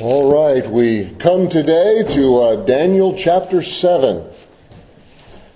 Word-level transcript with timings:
All 0.00 0.32
right, 0.32 0.66
we 0.66 1.10
come 1.18 1.50
today 1.50 2.02
to 2.14 2.38
uh, 2.38 2.64
Daniel 2.64 3.14
chapter 3.14 3.62
7. 3.62 4.26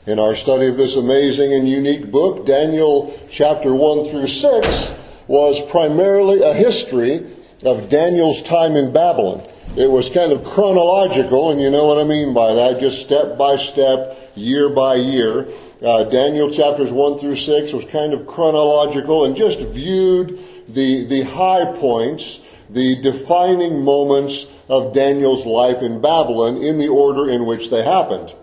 In 0.06 0.18
our 0.18 0.34
study 0.34 0.66
of 0.66 0.76
this 0.76 0.96
amazing 0.96 1.54
and 1.54 1.66
unique 1.66 2.10
book, 2.10 2.44
Daniel 2.44 3.18
chapter 3.30 3.74
1 3.74 4.10
through 4.10 4.26
6 4.26 4.92
was 5.26 5.62
primarily 5.70 6.42
a 6.42 6.52
history 6.52 7.26
of 7.64 7.88
Daniel's 7.88 8.42
time 8.42 8.72
in 8.72 8.92
Babylon. 8.92 9.40
It 9.74 9.90
was 9.90 10.10
kind 10.10 10.32
of 10.32 10.44
chronological, 10.44 11.50
and 11.50 11.58
you 11.58 11.70
know 11.70 11.86
what 11.86 11.98
I 11.98 12.04
mean 12.04 12.34
by 12.34 12.52
that, 12.52 12.78
just 12.78 13.00
step 13.00 13.38
by 13.38 13.56
step, 13.56 14.32
year 14.34 14.68
by 14.68 14.96
year. 14.96 15.48
Uh, 15.82 16.04
Daniel 16.04 16.50
chapters 16.50 16.92
1 16.92 17.18
through 17.18 17.36
6 17.36 17.72
was 17.72 17.86
kind 17.86 18.12
of 18.12 18.26
chronological 18.26 19.24
and 19.24 19.34
just 19.34 19.60
viewed 19.60 20.38
the, 20.68 21.06
the 21.06 21.22
high 21.22 21.64
points 21.64 22.40
the 22.70 23.00
defining 23.02 23.82
moments 23.82 24.46
of 24.68 24.92
Daniel's 24.92 25.46
life 25.46 25.82
in 25.82 26.00
Babylon 26.00 26.56
in 26.62 26.78
the 26.78 26.88
order 26.88 27.28
in 27.28 27.46
which 27.46 27.70
they 27.70 27.82
happened. 27.82 28.34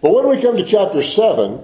But 0.00 0.12
when 0.14 0.28
we 0.28 0.40
come 0.40 0.56
to 0.56 0.64
chapter 0.64 1.02
7, 1.02 1.60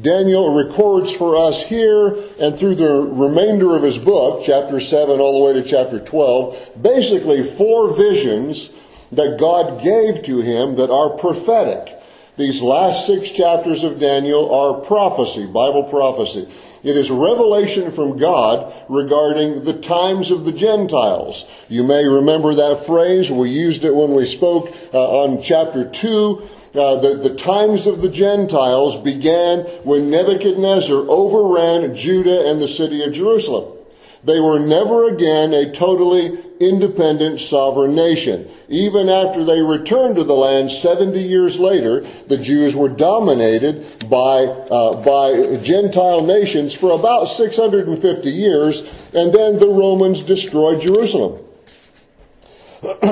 Daniel 0.00 0.54
records 0.54 1.12
for 1.12 1.36
us 1.36 1.62
here 1.62 2.16
and 2.38 2.56
through 2.56 2.74
the 2.74 2.92
remainder 2.92 3.74
of 3.74 3.82
his 3.82 3.98
book, 3.98 4.42
chapter 4.44 4.80
7 4.80 5.18
all 5.18 5.38
the 5.38 5.44
way 5.44 5.60
to 5.60 5.66
chapter 5.66 5.98
12, 5.98 6.82
basically 6.82 7.42
four 7.42 7.96
visions 7.96 8.70
that 9.12 9.38
God 9.40 9.82
gave 9.82 10.22
to 10.24 10.40
him 10.40 10.76
that 10.76 10.90
are 10.90 11.10
prophetic. 11.16 11.94
These 12.36 12.62
last 12.62 13.06
six 13.06 13.30
chapters 13.30 13.82
of 13.82 13.98
Daniel 13.98 14.54
are 14.54 14.80
prophecy, 14.80 15.46
Bible 15.46 15.84
prophecy. 15.84 16.46
It 16.82 16.96
is 16.96 17.10
revelation 17.10 17.90
from 17.90 18.16
God 18.16 18.72
regarding 18.88 19.64
the 19.64 19.72
times 19.72 20.30
of 20.30 20.44
the 20.44 20.52
Gentiles. 20.52 21.48
You 21.68 21.82
may 21.82 22.06
remember 22.06 22.54
that 22.54 22.84
phrase. 22.86 23.30
We 23.30 23.50
used 23.50 23.84
it 23.84 23.94
when 23.94 24.14
we 24.14 24.24
spoke 24.24 24.72
uh, 24.94 25.22
on 25.22 25.42
chapter 25.42 25.88
2. 25.88 26.48
Uh, 26.74 27.00
the, 27.00 27.14
the 27.16 27.34
times 27.34 27.86
of 27.86 28.02
the 28.02 28.08
Gentiles 28.10 28.96
began 29.00 29.60
when 29.84 30.10
Nebuchadnezzar 30.10 31.04
overran 31.08 31.94
Judah 31.94 32.48
and 32.48 32.60
the 32.60 32.68
city 32.68 33.02
of 33.02 33.12
Jerusalem. 33.12 33.76
They 34.22 34.40
were 34.40 34.58
never 34.58 35.08
again 35.08 35.54
a 35.54 35.70
totally 35.70 36.38
independent 36.60 37.40
sovereign 37.40 37.94
nation. 37.94 38.48
Even 38.68 39.08
after 39.08 39.44
they 39.44 39.62
returned 39.62 40.16
to 40.16 40.24
the 40.24 40.34
land 40.34 40.70
70 40.70 41.18
years 41.18 41.58
later, 41.58 42.00
the 42.26 42.36
Jews 42.36 42.74
were 42.74 42.88
dominated 42.88 44.08
by, 44.08 44.44
uh, 44.44 45.02
by 45.02 45.56
Gentile 45.62 46.22
nations 46.22 46.74
for 46.74 46.92
about 46.92 47.26
650 47.26 48.28
years, 48.28 48.80
and 49.14 49.32
then 49.32 49.58
the 49.58 49.68
Romans 49.68 50.22
destroyed 50.22 50.82
Jerusalem. 50.82 51.44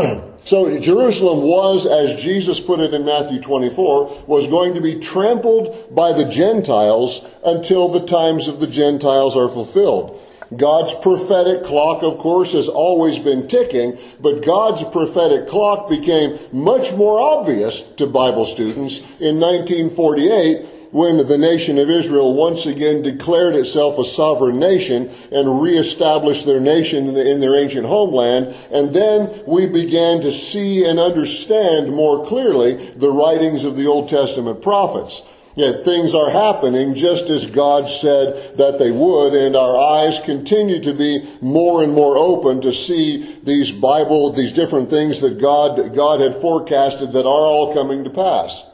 so 0.44 0.78
Jerusalem 0.78 1.42
was, 1.42 1.86
as 1.86 2.22
Jesus 2.22 2.60
put 2.60 2.80
it 2.80 2.94
in 2.94 3.04
Matthew 3.04 3.40
24, 3.40 4.24
was 4.26 4.46
going 4.46 4.74
to 4.74 4.80
be 4.80 5.00
trampled 5.00 5.94
by 5.94 6.12
the 6.12 6.24
Gentiles 6.24 7.24
until 7.44 7.88
the 7.88 8.06
times 8.06 8.46
of 8.48 8.60
the 8.60 8.66
Gentiles 8.66 9.36
are 9.36 9.48
fulfilled. 9.48 10.20
God's 10.54 10.94
prophetic 10.94 11.64
clock, 11.64 12.02
of 12.02 12.18
course, 12.18 12.52
has 12.52 12.68
always 12.68 13.18
been 13.18 13.48
ticking, 13.48 13.98
but 14.20 14.44
God's 14.44 14.84
prophetic 14.84 15.48
clock 15.48 15.88
became 15.88 16.38
much 16.52 16.92
more 16.92 17.18
obvious 17.18 17.82
to 17.96 18.06
Bible 18.06 18.46
students 18.46 19.00
in 19.18 19.40
1948 19.40 20.66
when 20.92 21.26
the 21.26 21.36
nation 21.36 21.78
of 21.78 21.90
Israel 21.90 22.34
once 22.34 22.64
again 22.64 23.02
declared 23.02 23.54
itself 23.54 23.98
a 23.98 24.04
sovereign 24.04 24.58
nation 24.58 25.10
and 25.32 25.60
reestablished 25.60 26.46
their 26.46 26.60
nation 26.60 27.08
in 27.16 27.40
their 27.40 27.56
ancient 27.56 27.86
homeland. 27.86 28.54
And 28.70 28.94
then 28.94 29.42
we 29.46 29.66
began 29.66 30.20
to 30.20 30.30
see 30.30 30.84
and 30.84 30.98
understand 30.98 31.92
more 31.92 32.24
clearly 32.24 32.92
the 32.96 33.10
writings 33.10 33.64
of 33.64 33.76
the 33.76 33.86
Old 33.86 34.08
Testament 34.08 34.62
prophets. 34.62 35.22
Yet 35.56 35.86
things 35.86 36.14
are 36.14 36.30
happening 36.30 36.94
just 36.94 37.30
as 37.30 37.50
God 37.50 37.88
said 37.88 38.58
that 38.58 38.78
they 38.78 38.90
would, 38.90 39.32
and 39.32 39.56
our 39.56 39.74
eyes 39.74 40.20
continue 40.20 40.80
to 40.80 40.92
be 40.92 41.26
more 41.40 41.82
and 41.82 41.94
more 41.94 42.18
open 42.18 42.60
to 42.60 42.70
see 42.70 43.38
these 43.42 43.72
Bible, 43.72 44.34
these 44.34 44.52
different 44.52 44.90
things 44.90 45.22
that 45.22 45.40
God, 45.40 45.94
God 45.94 46.20
had 46.20 46.36
forecasted 46.36 47.14
that 47.14 47.24
are 47.24 47.46
all 47.46 47.72
coming 47.72 48.04
to 48.04 48.10
pass. 48.10 48.66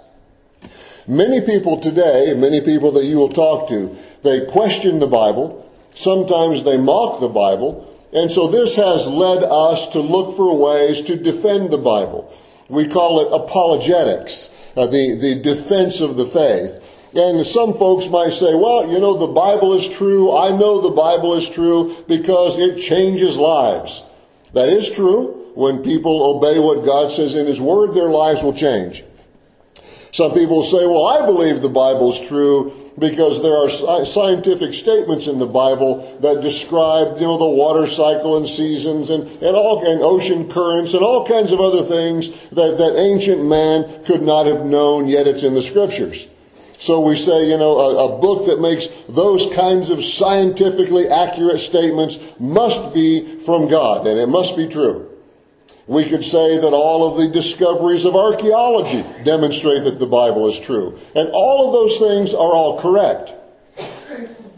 Many 1.06 1.40
people 1.42 1.78
today, 1.78 2.34
many 2.36 2.60
people 2.60 2.90
that 2.92 3.04
you 3.04 3.16
will 3.16 3.32
talk 3.32 3.68
to, 3.68 3.96
they 4.24 4.44
question 4.46 4.98
the 4.98 5.06
Bible. 5.06 5.70
Sometimes 5.94 6.64
they 6.64 6.78
mock 6.78 7.20
the 7.20 7.28
Bible. 7.28 7.96
And 8.12 8.30
so 8.30 8.48
this 8.48 8.74
has 8.74 9.06
led 9.06 9.44
us 9.44 9.86
to 9.88 10.00
look 10.00 10.36
for 10.36 10.56
ways 10.56 11.00
to 11.02 11.16
defend 11.16 11.72
the 11.72 11.78
Bible. 11.78 12.36
We 12.68 12.88
call 12.88 13.20
it 13.20 13.40
apologetics 13.40 14.50
uh, 14.76 14.86
the, 14.86 15.16
the 15.20 15.34
defense 15.36 16.00
of 16.00 16.16
the 16.16 16.26
faith. 16.26 16.78
And 17.14 17.44
some 17.46 17.74
folks 17.74 18.08
might 18.08 18.32
say, 18.32 18.54
well, 18.54 18.90
you 18.90 18.98
know, 18.98 19.18
the 19.18 19.26
Bible 19.26 19.74
is 19.74 19.86
true. 19.86 20.34
I 20.34 20.48
know 20.56 20.80
the 20.80 20.90
Bible 20.90 21.34
is 21.34 21.48
true 21.48 21.94
because 22.08 22.58
it 22.58 22.80
changes 22.80 23.36
lives. 23.36 24.02
That 24.54 24.70
is 24.70 24.88
true. 24.88 25.50
When 25.54 25.82
people 25.82 26.36
obey 26.36 26.58
what 26.58 26.86
God 26.86 27.10
says 27.10 27.34
in 27.34 27.46
His 27.46 27.60
Word, 27.60 27.94
their 27.94 28.08
lives 28.08 28.42
will 28.42 28.54
change. 28.54 29.04
Some 30.12 30.34
people 30.34 30.62
say, 30.62 30.84
well, 30.84 31.06
I 31.06 31.24
believe 31.24 31.62
the 31.62 31.70
Bible's 31.70 32.20
true 32.28 32.74
because 32.98 33.42
there 33.42 33.56
are 33.56 34.04
scientific 34.04 34.74
statements 34.74 35.26
in 35.26 35.38
the 35.38 35.46
Bible 35.46 36.18
that 36.20 36.42
describe, 36.42 37.16
you 37.16 37.22
know, 37.22 37.38
the 37.38 37.46
water 37.46 37.86
cycle 37.86 38.36
and 38.36 38.46
seasons 38.46 39.08
and, 39.08 39.26
and 39.26 39.56
all, 39.56 39.82
and 39.90 40.02
ocean 40.02 40.50
currents 40.50 40.92
and 40.92 41.02
all 41.02 41.26
kinds 41.26 41.50
of 41.50 41.62
other 41.62 41.82
things 41.82 42.28
that, 42.50 42.76
that 42.76 42.94
ancient 42.98 43.42
man 43.42 44.04
could 44.04 44.22
not 44.22 44.44
have 44.44 44.66
known, 44.66 45.08
yet 45.08 45.26
it's 45.26 45.44
in 45.44 45.54
the 45.54 45.62
scriptures. 45.62 46.28
So 46.78 47.00
we 47.00 47.16
say, 47.16 47.48
you 47.48 47.56
know, 47.56 47.78
a, 47.78 48.14
a, 48.14 48.18
book 48.18 48.46
that 48.48 48.60
makes 48.60 48.88
those 49.08 49.50
kinds 49.54 49.88
of 49.88 50.04
scientifically 50.04 51.08
accurate 51.08 51.60
statements 51.60 52.18
must 52.38 52.92
be 52.92 53.38
from 53.38 53.70
God, 53.70 54.06
and 54.06 54.18
it 54.18 54.26
must 54.26 54.56
be 54.58 54.68
true. 54.68 55.11
We 55.86 56.08
could 56.08 56.24
say 56.24 56.58
that 56.58 56.72
all 56.72 57.10
of 57.10 57.18
the 57.18 57.28
discoveries 57.28 58.04
of 58.04 58.14
archaeology 58.14 59.04
demonstrate 59.24 59.84
that 59.84 59.98
the 59.98 60.06
Bible 60.06 60.48
is 60.48 60.58
true. 60.58 60.98
And 61.14 61.30
all 61.32 61.66
of 61.66 61.72
those 61.72 61.98
things 61.98 62.34
are 62.34 62.54
all 62.54 62.80
correct. 62.80 63.32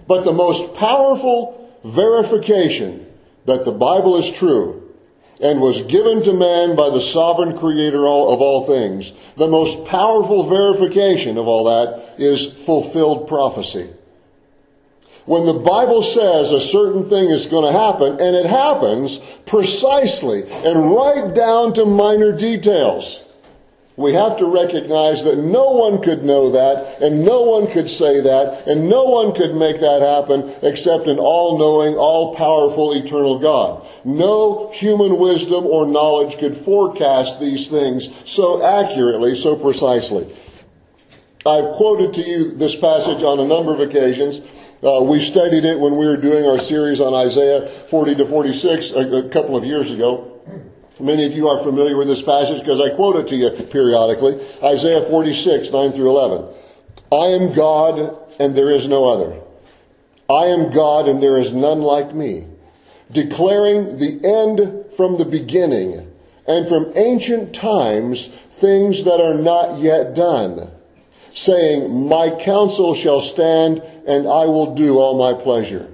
But 0.06 0.24
the 0.24 0.32
most 0.32 0.74
powerful 0.74 1.78
verification 1.82 3.06
that 3.46 3.64
the 3.64 3.72
Bible 3.72 4.16
is 4.16 4.30
true 4.30 4.82
and 5.40 5.60
was 5.60 5.82
given 5.82 6.22
to 6.22 6.32
man 6.32 6.76
by 6.76 6.90
the 6.90 7.00
sovereign 7.00 7.56
creator 7.56 8.06
of 8.06 8.40
all 8.40 8.66
things, 8.66 9.12
the 9.36 9.48
most 9.48 9.84
powerful 9.86 10.44
verification 10.44 11.36
of 11.38 11.48
all 11.48 11.64
that 11.64 12.20
is 12.20 12.46
fulfilled 12.46 13.26
prophecy. 13.26 13.90
When 15.26 15.46
the 15.46 15.54
Bible 15.54 16.02
says 16.02 16.50
a 16.50 16.60
certain 16.60 17.08
thing 17.08 17.30
is 17.30 17.46
going 17.46 17.64
to 17.64 17.78
happen, 17.78 18.20
and 18.20 18.36
it 18.36 18.46
happens 18.46 19.18
precisely 19.46 20.42
and 20.50 20.94
right 20.94 21.34
down 21.34 21.72
to 21.74 21.86
minor 21.86 22.30
details, 22.36 23.22
we 23.96 24.12
have 24.12 24.36
to 24.38 24.46
recognize 24.46 25.22
that 25.22 25.38
no 25.38 25.70
one 25.70 26.02
could 26.02 26.24
know 26.24 26.50
that, 26.50 27.00
and 27.00 27.24
no 27.24 27.42
one 27.42 27.70
could 27.70 27.88
say 27.88 28.20
that, 28.20 28.66
and 28.66 28.90
no 28.90 29.04
one 29.04 29.32
could 29.32 29.54
make 29.54 29.78
that 29.80 30.02
happen 30.02 30.52
except 30.62 31.06
an 31.06 31.18
all 31.18 31.58
knowing, 31.58 31.94
all 31.94 32.34
powerful, 32.34 32.92
eternal 32.92 33.38
God. 33.38 33.86
No 34.04 34.70
human 34.72 35.16
wisdom 35.16 35.64
or 35.64 35.86
knowledge 35.86 36.38
could 36.38 36.56
forecast 36.56 37.38
these 37.38 37.68
things 37.68 38.10
so 38.24 38.64
accurately, 38.64 39.36
so 39.36 39.54
precisely. 39.54 40.26
I've 41.46 41.72
quoted 41.74 42.14
to 42.14 42.22
you 42.22 42.50
this 42.50 42.74
passage 42.74 43.22
on 43.22 43.38
a 43.38 43.46
number 43.46 43.72
of 43.72 43.80
occasions. 43.80 44.40
Uh, 44.84 45.02
we 45.02 45.18
studied 45.18 45.64
it 45.64 45.80
when 45.80 45.96
we 45.96 46.06
were 46.06 46.18
doing 46.18 46.44
our 46.44 46.58
series 46.58 47.00
on 47.00 47.14
Isaiah 47.14 47.66
40 47.88 48.16
to 48.16 48.26
46 48.26 48.90
a, 48.90 49.16
a 49.16 49.28
couple 49.30 49.56
of 49.56 49.64
years 49.64 49.90
ago. 49.90 50.30
Many 51.00 51.24
of 51.24 51.32
you 51.32 51.48
are 51.48 51.62
familiar 51.62 51.96
with 51.96 52.06
this 52.06 52.20
passage 52.20 52.58
because 52.58 52.82
I 52.82 52.94
quote 52.94 53.16
it 53.16 53.28
to 53.28 53.34
you 53.34 53.50
periodically. 53.50 54.46
Isaiah 54.62 55.00
46, 55.00 55.72
9 55.72 55.92
through 55.92 56.10
11. 56.10 56.54
I 57.10 57.26
am 57.28 57.54
God 57.54 58.14
and 58.38 58.54
there 58.54 58.70
is 58.70 58.86
no 58.86 59.06
other. 59.06 59.40
I 60.28 60.48
am 60.48 60.70
God 60.70 61.08
and 61.08 61.22
there 61.22 61.38
is 61.38 61.54
none 61.54 61.80
like 61.80 62.14
me. 62.14 62.46
Declaring 63.10 63.96
the 63.96 64.20
end 64.22 64.92
from 64.98 65.16
the 65.16 65.24
beginning 65.24 66.12
and 66.46 66.68
from 66.68 66.92
ancient 66.94 67.54
times 67.54 68.26
things 68.50 69.04
that 69.04 69.18
are 69.18 69.34
not 69.34 69.80
yet 69.80 70.14
done 70.14 70.73
saying, 71.34 72.08
My 72.08 72.30
counsel 72.30 72.94
shall 72.94 73.20
stand, 73.20 73.80
and 74.06 74.26
I 74.26 74.46
will 74.46 74.74
do 74.74 74.98
all 74.98 75.18
my 75.18 75.40
pleasure. 75.40 75.90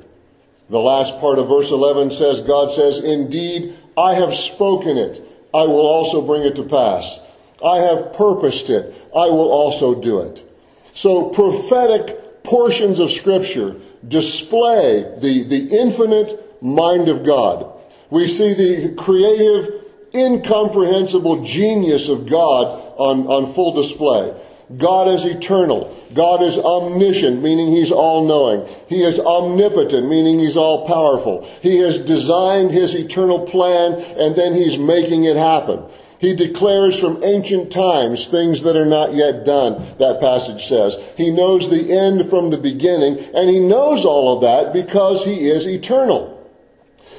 The 0.68 0.78
last 0.78 1.18
part 1.18 1.38
of 1.38 1.48
verse 1.48 1.70
11 1.70 2.12
says, 2.12 2.42
God 2.42 2.70
says, 2.70 2.98
Indeed, 2.98 3.76
I 3.98 4.14
have 4.14 4.34
spoken 4.34 4.96
it. 4.96 5.20
I 5.52 5.64
will 5.64 5.86
also 5.86 6.22
bring 6.22 6.44
it 6.44 6.54
to 6.56 6.62
pass. 6.62 7.18
I 7.64 7.78
have 7.78 8.12
purposed 8.12 8.70
it. 8.70 8.94
I 9.14 9.26
will 9.26 9.50
also 9.50 10.00
do 10.00 10.20
it. 10.20 10.46
So 10.92 11.30
prophetic 11.30 12.42
portions 12.44 13.00
of 13.00 13.10
scripture 13.10 13.76
display 14.06 15.02
the, 15.18 15.44
the 15.44 15.76
infinite 15.76 16.62
mind 16.62 17.08
of 17.08 17.24
God. 17.24 17.72
We 18.10 18.28
see 18.28 18.54
the 18.54 18.94
creative 18.94 19.84
incomprehensible 20.14 21.42
genius 21.42 22.08
of 22.08 22.28
God 22.28 22.94
on, 22.96 23.26
on 23.26 23.52
full 23.54 23.72
display. 23.74 24.34
God 24.76 25.08
is 25.08 25.24
eternal. 25.24 25.96
God 26.14 26.42
is 26.42 26.56
omniscient, 26.56 27.42
meaning 27.42 27.72
he's 27.72 27.90
all 27.90 28.26
knowing. 28.26 28.66
He 28.88 29.02
is 29.02 29.18
omnipotent, 29.18 30.08
meaning 30.08 30.38
he's 30.38 30.56
all 30.56 30.86
powerful. 30.86 31.42
He 31.60 31.78
has 31.78 31.98
designed 31.98 32.70
his 32.70 32.94
eternal 32.94 33.46
plan 33.46 33.94
and 33.94 34.36
then 34.36 34.54
he's 34.54 34.78
making 34.78 35.24
it 35.24 35.36
happen. 35.36 35.84
He 36.20 36.36
declares 36.36 36.98
from 36.98 37.24
ancient 37.24 37.72
times 37.72 38.26
things 38.26 38.62
that 38.62 38.76
are 38.76 38.84
not 38.84 39.14
yet 39.14 39.44
done, 39.44 39.82
that 39.98 40.20
passage 40.20 40.66
says. 40.66 40.96
He 41.16 41.30
knows 41.30 41.70
the 41.70 41.92
end 41.92 42.28
from 42.28 42.50
the 42.50 42.58
beginning, 42.58 43.18
and 43.34 43.48
he 43.48 43.58
knows 43.58 44.04
all 44.04 44.36
of 44.36 44.42
that 44.42 44.74
because 44.74 45.24
he 45.24 45.48
is 45.48 45.66
eternal. 45.66 46.36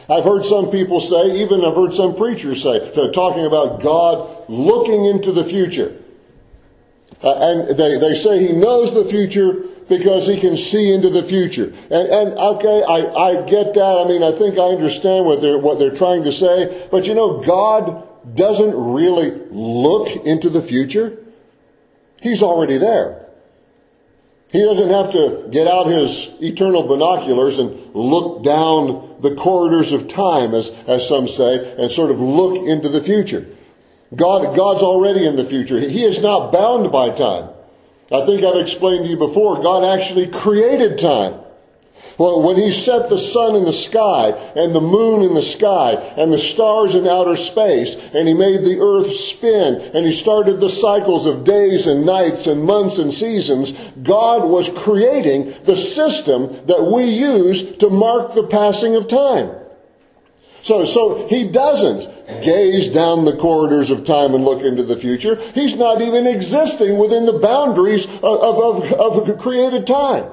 I've 0.07 0.23
heard 0.23 0.45
some 0.45 0.69
people 0.69 0.99
say, 0.99 1.41
even 1.41 1.65
I've 1.65 1.75
heard 1.75 1.95
some 1.95 2.15
preachers 2.15 2.61
say, 2.61 2.91
talking 3.11 3.45
about 3.45 3.81
God 3.81 4.47
looking 4.47 5.05
into 5.05 5.31
the 5.31 5.43
future. 5.43 5.97
Uh, 7.23 7.67
and 7.67 7.77
they, 7.77 7.99
they 7.99 8.15
say 8.15 8.39
he 8.39 8.53
knows 8.53 8.93
the 8.93 9.05
future 9.05 9.63
because 9.87 10.25
he 10.25 10.39
can 10.39 10.57
see 10.57 10.93
into 10.93 11.09
the 11.09 11.21
future. 11.21 11.65
And, 11.65 12.07
and 12.09 12.39
okay, 12.39 12.83
I, 12.83 13.11
I 13.13 13.41
get 13.43 13.73
that. 13.73 14.03
I 14.05 14.07
mean, 14.07 14.23
I 14.23 14.31
think 14.31 14.57
I 14.57 14.63
understand 14.63 15.25
what 15.25 15.41
they're, 15.41 15.59
what 15.59 15.77
they're 15.77 15.95
trying 15.95 16.23
to 16.23 16.31
say. 16.31 16.87
But 16.89 17.07
you 17.07 17.13
know, 17.13 17.41
God 17.41 18.07
doesn't 18.35 18.75
really 18.75 19.31
look 19.51 20.25
into 20.25 20.49
the 20.49 20.61
future. 20.61 21.17
He's 22.21 22.41
already 22.41 22.77
there. 22.77 23.25
He 24.51 24.61
doesn't 24.61 24.89
have 24.89 25.11
to 25.13 25.47
get 25.49 25.67
out 25.67 25.87
his 25.87 26.29
eternal 26.41 26.83
binoculars 26.83 27.57
and 27.57 27.95
look 27.95 28.43
down 28.43 29.15
the 29.21 29.35
corridors 29.35 29.91
of 29.91 30.07
time, 30.07 30.53
as, 30.53 30.69
as 30.87 31.07
some 31.07 31.27
say, 31.27 31.75
and 31.77 31.89
sort 31.89 32.11
of 32.11 32.19
look 32.19 32.67
into 32.67 32.89
the 32.89 33.01
future. 33.01 33.45
God, 34.15 34.55
God's 34.55 34.83
already 34.83 35.25
in 35.25 35.35
the 35.37 35.45
future. 35.45 35.79
He 35.79 36.03
is 36.03 36.21
not 36.21 36.51
bound 36.51 36.91
by 36.91 37.09
time. 37.11 37.49
I 38.11 38.25
think 38.25 38.43
I've 38.43 38.61
explained 38.61 39.05
to 39.05 39.09
you 39.09 39.17
before, 39.17 39.61
God 39.61 39.85
actually 39.85 40.27
created 40.27 40.99
time. 40.99 41.35
Well, 42.17 42.41
when 42.41 42.57
he 42.57 42.71
set 42.71 43.09
the 43.09 43.17
sun 43.17 43.55
in 43.55 43.63
the 43.63 43.71
sky 43.71 44.31
and 44.55 44.75
the 44.75 44.81
moon 44.81 45.23
in 45.23 45.33
the 45.33 45.41
sky 45.41 45.93
and 46.17 46.31
the 46.31 46.37
stars 46.37 46.93
in 46.93 47.07
outer 47.07 47.37
space 47.37 47.95
and 48.13 48.27
he 48.27 48.33
made 48.33 48.61
the 48.61 48.79
earth 48.81 49.13
spin 49.13 49.81
and 49.93 50.05
he 50.05 50.11
started 50.11 50.59
the 50.59 50.69
cycles 50.69 51.25
of 51.25 51.45
days 51.45 51.87
and 51.87 52.05
nights 52.05 52.47
and 52.47 52.65
months 52.65 52.97
and 52.97 53.13
seasons, 53.13 53.71
God 54.03 54.43
was 54.43 54.69
creating 54.69 55.55
the 55.63 55.75
system 55.75 56.47
that 56.67 56.83
we 56.83 57.05
use 57.05 57.77
to 57.77 57.89
mark 57.89 58.35
the 58.35 58.47
passing 58.47 58.95
of 58.95 59.07
time. 59.07 59.60
So, 60.61 60.85
so 60.85 61.27
he 61.27 61.49
doesn't 61.49 62.03
gaze 62.43 62.87
down 62.87 63.25
the 63.25 63.35
corridors 63.35 63.89
of 63.89 64.05
time 64.05 64.35
and 64.35 64.45
look 64.45 64.63
into 64.63 64.83
the 64.83 64.95
future. 64.95 65.35
He's 65.53 65.75
not 65.75 66.01
even 66.01 66.27
existing 66.27 66.97
within 66.97 67.25
the 67.25 67.39
boundaries 67.39 68.05
of, 68.05 68.23
of, 68.23 68.91
of, 68.93 69.39
created 69.39 69.87
time. 69.87 70.25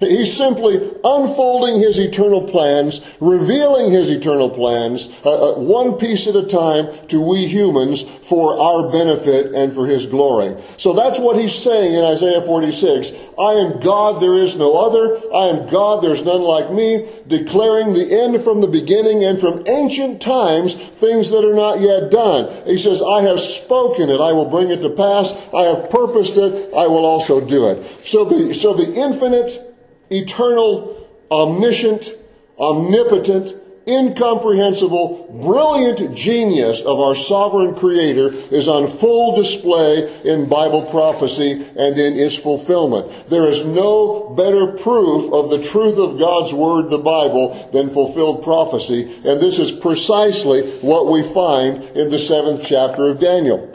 He's 0.00 0.36
simply 0.36 0.76
unfolding 1.04 1.80
his 1.80 1.98
eternal 1.98 2.42
plans, 2.42 3.00
revealing 3.20 3.92
his 3.92 4.10
eternal 4.10 4.50
plans, 4.50 5.08
uh, 5.24 5.52
uh, 5.52 5.58
one 5.58 5.96
piece 5.96 6.26
at 6.26 6.34
a 6.34 6.46
time 6.46 7.06
to 7.08 7.20
we 7.20 7.46
humans 7.46 8.02
for 8.02 8.58
our 8.58 8.90
benefit 8.90 9.54
and 9.54 9.72
for 9.72 9.86
his 9.86 10.06
glory. 10.06 10.60
So 10.76 10.92
that's 10.92 11.18
what 11.18 11.38
he's 11.38 11.54
saying 11.54 11.94
in 11.94 12.04
Isaiah 12.04 12.42
46. 12.42 13.12
I 13.38 13.52
am 13.52 13.80
God, 13.80 14.20
there 14.20 14.34
is 14.34 14.56
no 14.56 14.76
other. 14.76 15.18
I 15.34 15.46
am 15.48 15.68
God, 15.68 16.02
there's 16.02 16.24
none 16.24 16.42
like 16.42 16.72
me, 16.72 17.08
declaring 17.28 17.94
the 17.94 18.22
end 18.22 18.42
from 18.42 18.60
the 18.60 18.66
beginning 18.66 19.24
and 19.24 19.38
from 19.38 19.66
ancient 19.68 20.20
times, 20.20 20.74
things 20.74 21.30
that 21.30 21.44
are 21.44 21.54
not 21.54 21.80
yet 21.80 22.10
done. 22.10 22.52
He 22.66 22.78
says, 22.78 23.02
I 23.02 23.22
have 23.22 23.40
spoken 23.40 24.10
it, 24.10 24.20
I 24.20 24.32
will 24.32 24.48
bring 24.48 24.70
it 24.70 24.80
to 24.82 24.90
pass. 24.90 25.32
I 25.54 25.62
have 25.62 25.90
purposed 25.90 26.36
it, 26.36 26.74
I 26.74 26.86
will 26.86 27.04
also 27.04 27.40
do 27.40 27.68
it. 27.68 28.06
So 28.06 28.24
the, 28.24 28.54
so 28.54 28.74
the 28.74 28.92
infinite 28.94 29.71
eternal, 30.12 31.08
omniscient, 31.30 32.10
omnipotent, 32.58 33.56
incomprehensible, 33.86 35.40
brilliant 35.42 36.14
genius 36.14 36.82
of 36.82 37.00
our 37.00 37.14
sovereign 37.14 37.74
creator 37.74 38.28
is 38.54 38.68
on 38.68 38.86
full 38.86 39.36
display 39.36 40.08
in 40.24 40.48
Bible 40.48 40.82
prophecy 40.86 41.52
and 41.52 41.98
in 41.98 42.16
its 42.16 42.36
fulfillment. 42.36 43.28
There 43.28 43.46
is 43.46 43.64
no 43.64 44.30
better 44.36 44.68
proof 44.68 45.32
of 45.32 45.50
the 45.50 45.62
truth 45.62 45.98
of 45.98 46.18
God's 46.18 46.54
word, 46.54 46.90
the 46.90 46.98
Bible, 46.98 47.70
than 47.72 47.90
fulfilled 47.90 48.44
prophecy, 48.44 49.20
and 49.24 49.40
this 49.40 49.58
is 49.58 49.72
precisely 49.72 50.62
what 50.80 51.08
we 51.08 51.22
find 51.22 51.82
in 51.96 52.10
the 52.10 52.18
seventh 52.18 52.64
chapter 52.64 53.08
of 53.08 53.18
Daniel 53.18 53.68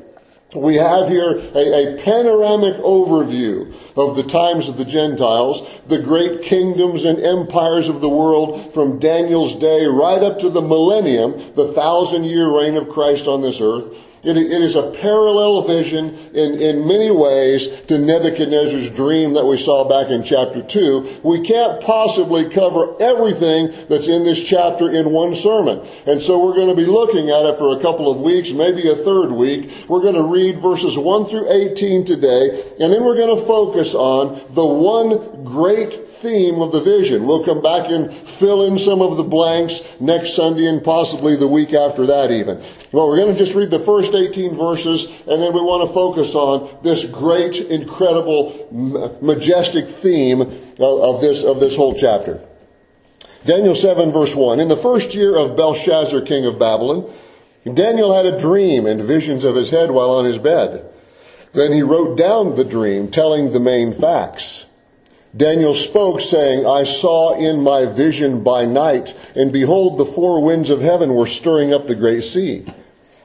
we 0.56 0.76
have 0.76 1.10
here 1.10 1.38
a, 1.38 1.96
a, 1.96 2.04
panoramic 2.04 2.76
overview 2.78 3.74
of 3.98 4.16
the 4.16 4.24
times 4.24 4.70
of 4.70 4.78
the 4.78 4.86
Gentiles, 4.86 5.68
the 5.88 6.00
great 6.00 6.42
kingdoms 6.42 7.04
and 7.04 7.20
empires 7.20 7.90
of 7.90 8.00
the 8.00 8.10
world 8.10 8.74
from 8.74 8.98
Daniel's 8.98 9.56
day 9.56 9.86
right 9.86 10.24
up 10.24 10.40
to 10.40 10.50
the 10.50 10.62
millennium, 10.62 11.34
the 11.54 11.74
thousand 11.74 12.24
year 12.24 12.50
reign 12.50 12.78
of 12.78 12.88
Christ 12.88 13.28
on 13.28 13.42
this 13.42 13.60
earth. 13.60 13.94
It, 14.24 14.36
it 14.38 14.62
is 14.62 14.76
a 14.76 14.92
parallel 14.92 15.62
vision 15.62 16.16
in, 16.34 16.60
in 16.60 16.88
many 16.88 17.12
ways 17.12 17.68
to 17.84 17.98
Nebuchadnezzar's 17.98 18.90
dream 18.92 19.34
that 19.34 19.46
we 19.46 19.58
saw 19.58 19.88
back 19.88 20.10
in 20.10 20.24
chapter 20.24 20.62
2. 20.62 21.22
We 21.24 21.42
can't 21.42 21.82
possibly 21.82 22.50
cover 22.50 22.96
everything 23.02 23.74
that's 23.88 24.08
in 24.08 24.24
this 24.24 24.42
chapter 24.42 24.90
in 24.90 25.12
one 25.12 25.36
sermon. 25.36 25.86
And 26.06 26.22
so 26.22 26.44
we're 26.44 26.56
going 26.56 26.70
to 26.70 26.76
be 26.76 26.86
looking 26.86 27.30
at 27.30 27.46
it 27.46 27.58
for 27.58 27.78
a 27.78 27.82
couple 27.82 28.12
of 28.12 28.22
weeks, 28.22 28.52
maybe 28.52 28.90
a 28.90 28.96
third 28.96 29.32
week. 29.32 29.72
We're 29.88 30.02
going 30.02 30.16
to 30.16 30.24
read 30.24 30.60
verses 30.60 30.98
1 30.98 31.26
through 31.28 31.52
18 31.52 32.06
today, 32.06 32.74
and 32.80 32.92
then 32.92 33.04
we're 33.04 33.18
going 33.18 33.38
to 33.38 33.46
focus 33.46 33.94
on 33.94 34.42
the 34.54 34.66
one 34.66 35.44
great 35.44 36.10
theme 36.10 36.62
of 36.62 36.72
the 36.72 36.82
vision. 36.82 37.26
We'll 37.26 37.46
come 37.46 37.62
back 37.62 37.90
and 37.90 38.12
fill 38.14 38.66
in 38.66 38.78
some 38.78 39.02
of 39.02 39.18
the 39.18 39.24
blanks 39.24 39.82
next 40.00 40.36
Sunday 40.36 40.66
and 40.66 40.84
possibly 40.84 41.36
the 41.36 41.48
week 41.48 41.74
after 41.74 42.06
that 42.08 42.32
even. 42.32 42.64
Well, 42.92 43.08
we're 43.08 43.18
going 43.18 43.34
to 43.34 43.38
just 43.38 43.54
read 43.54 43.70
the 43.70 43.80
first 43.80 44.16
18 44.16 44.56
verses 44.56 45.06
and 45.06 45.42
then 45.42 45.54
we 45.54 45.62
want 45.62 45.88
to 45.88 45.94
focus 45.94 46.36
on 46.36 46.78
this 46.84 47.06
great, 47.06 47.56
incredible, 47.56 48.68
majestic 49.22 49.90
theme 49.90 50.42
of 50.80 51.22
this, 51.22 51.44
of 51.44 51.60
this 51.60 51.76
whole 51.76 51.94
chapter. 51.94 52.42
Daniel 53.46 53.76
7 53.76 54.12
verse 54.12 54.36
1. 54.36 54.60
In 54.60 54.68
the 54.68 54.78
first 54.78 55.14
year 55.14 55.36
of 55.38 55.56
Belshazzar, 55.58 56.22
king 56.22 56.46
of 56.46 56.60
Babylon, 56.60 57.12
Daniel 57.74 58.14
had 58.14 58.26
a 58.26 58.40
dream 58.40 58.86
and 58.86 59.02
visions 59.02 59.44
of 59.44 59.56
his 59.56 59.70
head 59.70 59.92
while 59.92 60.12
on 60.12 60.26
his 60.26 60.38
bed. 60.38 60.90
Then 61.54 61.74
he 61.74 61.82
wrote 61.82 62.18
down 62.18 62.56
the 62.56 62.64
dream, 62.64 63.10
telling 63.10 63.52
the 63.52 63.60
main 63.60 63.94
facts. 63.94 64.66
Daniel 65.36 65.74
spoke, 65.74 66.22
saying, 66.22 66.66
I 66.66 66.84
saw 66.84 67.38
in 67.38 67.62
my 67.62 67.86
vision 67.86 68.44
by 68.44 68.66
night, 68.66 69.16
and 69.36 69.52
behold, 69.52 69.98
the 69.98 70.06
four 70.06 70.42
winds 70.44 70.70
of 70.70 70.82
heaven 70.82 71.14
were 71.14 71.26
stirring 71.26 71.74
up 71.74 71.88
the 71.88 71.96
great 71.96 72.24
sea. 72.24 72.66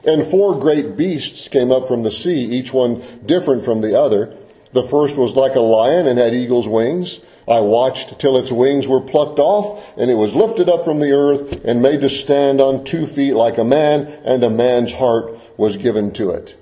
And 0.05 0.23
four 0.23 0.59
great 0.59 0.97
beasts 0.97 1.47
came 1.47 1.71
up 1.71 1.87
from 1.87 2.03
the 2.03 2.11
sea, 2.11 2.43
each 2.45 2.73
one 2.73 3.01
different 3.25 3.63
from 3.63 3.81
the 3.81 3.99
other. 3.99 4.35
The 4.71 4.83
first 4.83 5.17
was 5.17 5.35
like 5.35 5.55
a 5.55 5.61
lion 5.61 6.07
and 6.07 6.19
had 6.19 6.33
eagle's 6.33 6.67
wings. 6.67 7.21
I 7.47 7.59
watched 7.59 8.19
till 8.19 8.37
its 8.37 8.51
wings 8.51 8.87
were 8.87 9.01
plucked 9.01 9.39
off, 9.39 9.83
and 9.97 10.09
it 10.09 10.15
was 10.15 10.33
lifted 10.33 10.69
up 10.69 10.83
from 10.83 10.99
the 10.99 11.11
earth 11.11 11.63
and 11.65 11.81
made 11.81 12.01
to 12.01 12.09
stand 12.09 12.59
on 12.59 12.83
two 12.83 13.05
feet 13.05 13.33
like 13.33 13.57
a 13.57 13.63
man, 13.63 14.07
and 14.25 14.43
a 14.43 14.49
man's 14.49 14.93
heart 14.93 15.37
was 15.57 15.77
given 15.77 16.11
to 16.13 16.31
it. 16.31 16.55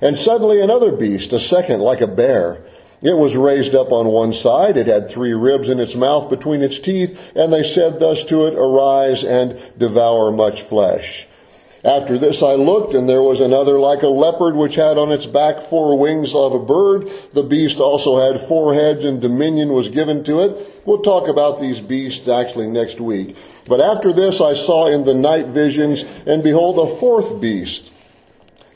And 0.00 0.16
suddenly 0.16 0.60
another 0.60 0.92
beast, 0.92 1.32
a 1.32 1.38
second 1.38 1.80
like 1.80 2.00
a 2.00 2.06
bear, 2.06 2.62
it 3.02 3.16
was 3.16 3.36
raised 3.36 3.74
up 3.74 3.92
on 3.92 4.08
one 4.08 4.32
side. 4.32 4.76
It 4.76 4.86
had 4.86 5.10
three 5.10 5.32
ribs 5.32 5.68
in 5.68 5.80
its 5.80 5.96
mouth 5.96 6.28
between 6.28 6.62
its 6.62 6.78
teeth, 6.78 7.32
and 7.34 7.52
they 7.52 7.62
said 7.62 7.98
thus 7.98 8.24
to 8.26 8.46
it, 8.46 8.54
Arise 8.54 9.24
and 9.24 9.58
devour 9.78 10.30
much 10.30 10.62
flesh. 10.62 11.26
After 11.82 12.18
this 12.18 12.42
I 12.42 12.54
looked, 12.54 12.92
and 12.92 13.08
there 13.08 13.22
was 13.22 13.40
another 13.40 13.78
like 13.78 14.02
a 14.02 14.08
leopard, 14.08 14.54
which 14.54 14.74
had 14.74 14.98
on 14.98 15.10
its 15.10 15.24
back 15.24 15.62
four 15.62 15.98
wings 15.98 16.34
of 16.34 16.52
a 16.52 16.58
bird. 16.58 17.10
The 17.32 17.42
beast 17.42 17.80
also 17.80 18.18
had 18.18 18.40
four 18.40 18.74
heads, 18.74 19.04
and 19.04 19.20
dominion 19.20 19.72
was 19.72 19.88
given 19.88 20.22
to 20.24 20.40
it. 20.40 20.82
We'll 20.84 21.00
talk 21.00 21.28
about 21.28 21.58
these 21.58 21.80
beasts 21.80 22.28
actually 22.28 22.68
next 22.68 23.00
week. 23.00 23.36
But 23.66 23.80
after 23.80 24.12
this 24.12 24.40
I 24.42 24.52
saw 24.52 24.88
in 24.88 25.04
the 25.04 25.14
night 25.14 25.46
visions, 25.46 26.04
and 26.26 26.42
behold, 26.42 26.78
a 26.78 26.86
fourth 26.86 27.40
beast 27.40 27.90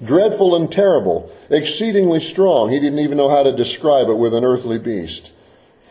dreadful 0.03 0.55
and 0.55 0.71
terrible, 0.71 1.31
exceedingly 1.51 2.21
strong. 2.21 2.71
He 2.71 2.81
didn't 2.81 2.99
even 2.99 3.17
know 3.17 3.29
how 3.29 3.43
to 3.43 3.53
describe 3.53 4.09
it 4.09 4.19
with 4.19 4.35
an 4.35 4.45
earthly 4.45 4.79
beast. 4.79 5.33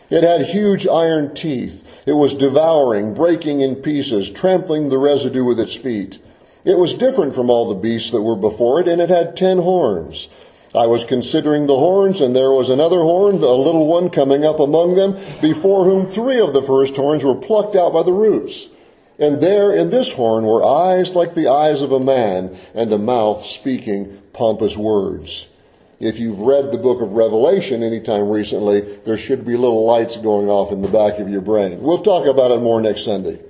It 0.10 0.24
had 0.24 0.42
huge 0.42 0.86
iron 0.88 1.34
teeth. 1.34 1.84
It 2.06 2.14
was 2.14 2.36
devouring, 2.36 3.14
breaking 3.14 3.62
in 3.62 3.78
pieces, 3.78 4.30
trampling 4.30 4.90
the 4.90 4.98
residue 4.98 5.44
with 5.44 5.60
its 5.60 5.74
feet. 5.74 6.20
It 6.66 6.78
was 6.78 6.94
different 6.94 7.34
from 7.34 7.50
all 7.50 7.68
the 7.68 7.76
beasts 7.76 8.12
that 8.12 8.22
were 8.22 8.36
before 8.36 8.80
it, 8.80 8.88
and 8.88 9.02
it 9.02 9.10
had 9.10 9.36
ten 9.36 9.58
horns. 9.58 10.30
I 10.74 10.88
was 10.88 11.06
considering 11.06 11.68
the 11.68 11.78
horns, 11.78 12.22
and 12.22 12.36
there 12.36 12.52
was 12.52 12.70
another 12.70 13.02
horn, 13.02 13.36
a 13.36 13.52
little 13.52 13.86
one 13.86 14.10
coming 14.10 14.46
up 14.46 14.60
among 14.60 14.96
them, 14.96 15.18
before 15.42 15.84
whom 15.84 16.08
three 16.08 16.40
of 16.40 16.54
the 16.54 16.64
first 16.64 16.96
horns 16.96 17.24
were 17.24 17.36
plucked 17.36 17.76
out 17.76 17.94
by 17.94 18.04
the 18.04 18.14
roots. 18.14 18.70
And 19.20 19.42
there 19.42 19.72
in 19.72 19.92
this 19.92 20.12
horn 20.14 20.46
were 20.46 20.66
eyes 20.66 21.14
like 21.14 21.36
the 21.36 21.48
eyes 21.48 21.82
of 21.82 21.92
a 21.92 22.00
man, 22.00 22.58
and 22.74 22.92
a 22.92 22.98
mouth 22.98 23.46
speaking 23.46 24.20
pompous 24.32 24.76
words. 24.76 25.50
If 26.00 26.18
you've 26.18 26.40
read 26.40 26.72
the 26.72 26.80
book 26.80 27.02
of 27.02 27.12
Revelation 27.12 27.84
anytime 27.84 28.30
recently, 28.30 28.82
there 29.06 29.18
should 29.18 29.46
be 29.46 29.56
little 29.56 29.86
lights 29.86 30.18
going 30.18 30.50
off 30.50 30.72
in 30.72 30.82
the 30.82 30.88
back 30.88 31.20
of 31.20 31.30
your 31.30 31.42
brain. 31.42 31.82
We'll 31.82 32.02
talk 32.02 32.26
about 32.26 32.52
it 32.52 32.62
more 32.62 32.82
next 32.82 33.06
Sunday. 33.06 33.42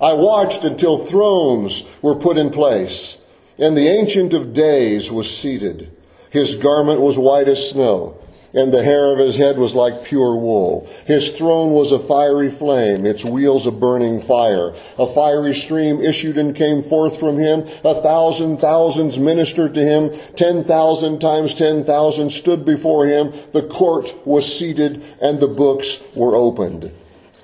I 0.00 0.12
watched 0.12 0.64
until 0.64 0.98
thrones 0.98 1.84
were 2.02 2.14
put 2.14 2.36
in 2.36 2.50
place, 2.50 3.18
and 3.58 3.76
the 3.76 3.88
Ancient 3.88 4.34
of 4.34 4.52
Days 4.52 5.10
was 5.10 5.34
seated. 5.34 5.90
His 6.30 6.54
garment 6.56 7.00
was 7.00 7.18
white 7.18 7.48
as 7.48 7.70
snow 7.70 8.18
and 8.56 8.72
the 8.72 8.82
hair 8.82 9.12
of 9.12 9.18
his 9.18 9.36
head 9.36 9.58
was 9.58 9.74
like 9.74 10.04
pure 10.04 10.34
wool. 10.34 10.88
His 11.04 11.30
throne 11.30 11.72
was 11.72 11.92
a 11.92 11.98
fiery 11.98 12.50
flame, 12.50 13.04
its 13.04 13.24
wheels 13.24 13.66
a 13.66 13.70
burning 13.70 14.20
fire. 14.20 14.74
A 14.98 15.06
fiery 15.06 15.54
stream 15.54 16.00
issued 16.00 16.38
and 16.38 16.56
came 16.56 16.82
forth 16.82 17.20
from 17.20 17.38
him. 17.38 17.68
A 17.84 18.00
thousand 18.00 18.56
thousands 18.56 19.18
ministered 19.18 19.74
to 19.74 19.84
him. 19.84 20.10
Ten 20.36 20.64
thousand 20.64 21.20
times 21.20 21.54
ten 21.54 21.84
thousand 21.84 22.30
stood 22.30 22.64
before 22.64 23.06
him. 23.06 23.32
The 23.52 23.62
court 23.62 24.26
was 24.26 24.58
seated 24.58 25.02
and 25.20 25.38
the 25.38 25.48
books 25.48 26.02
were 26.14 26.34
opened. 26.34 26.90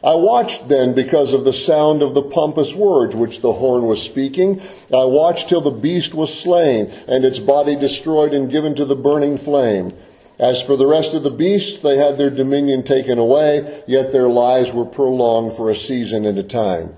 I 0.04 0.14
watched 0.14 0.68
then 0.68 0.94
because 0.94 1.32
of 1.32 1.44
the 1.44 1.52
sound 1.52 2.02
of 2.02 2.14
the 2.14 2.22
pompous 2.22 2.74
words 2.74 3.14
which 3.14 3.40
the 3.40 3.52
horn 3.52 3.86
was 3.86 4.02
speaking. 4.02 4.60
I 4.92 5.04
watched 5.04 5.48
till 5.48 5.60
the 5.60 5.70
beast 5.70 6.12
was 6.12 6.36
slain 6.36 6.90
and 7.06 7.24
its 7.24 7.38
body 7.38 7.76
destroyed 7.76 8.34
and 8.34 8.50
given 8.50 8.74
to 8.74 8.84
the 8.84 8.96
burning 8.96 9.38
flame. 9.38 9.92
As 10.40 10.60
for 10.60 10.76
the 10.76 10.88
rest 10.88 11.14
of 11.14 11.22
the 11.22 11.30
beasts, 11.30 11.78
they 11.78 11.98
had 11.98 12.18
their 12.18 12.30
dominion 12.30 12.82
taken 12.82 13.16
away, 13.16 13.84
yet 13.86 14.10
their 14.10 14.28
lives 14.28 14.72
were 14.72 14.84
prolonged 14.84 15.56
for 15.56 15.70
a 15.70 15.76
season 15.76 16.24
and 16.24 16.36
a 16.36 16.42
time. 16.42 16.96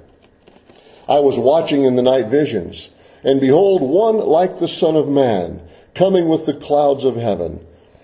I 1.07 1.19
was 1.19 1.39
watching 1.39 1.85
in 1.85 1.97
the 1.97 2.03
night 2.03 2.29
visions, 2.29 2.91
and 3.23 3.41
behold, 3.41 3.83
one 3.83 4.17
like 4.17 4.59
the 4.59 4.69
Son 4.69 4.97
of 4.97 5.09
Man, 5.09 5.61
coming 5.95 6.31
with 6.31 6.47
the 6.47 6.55
clouds 6.55 7.05
of 7.05 7.17
heaven. 7.17 7.61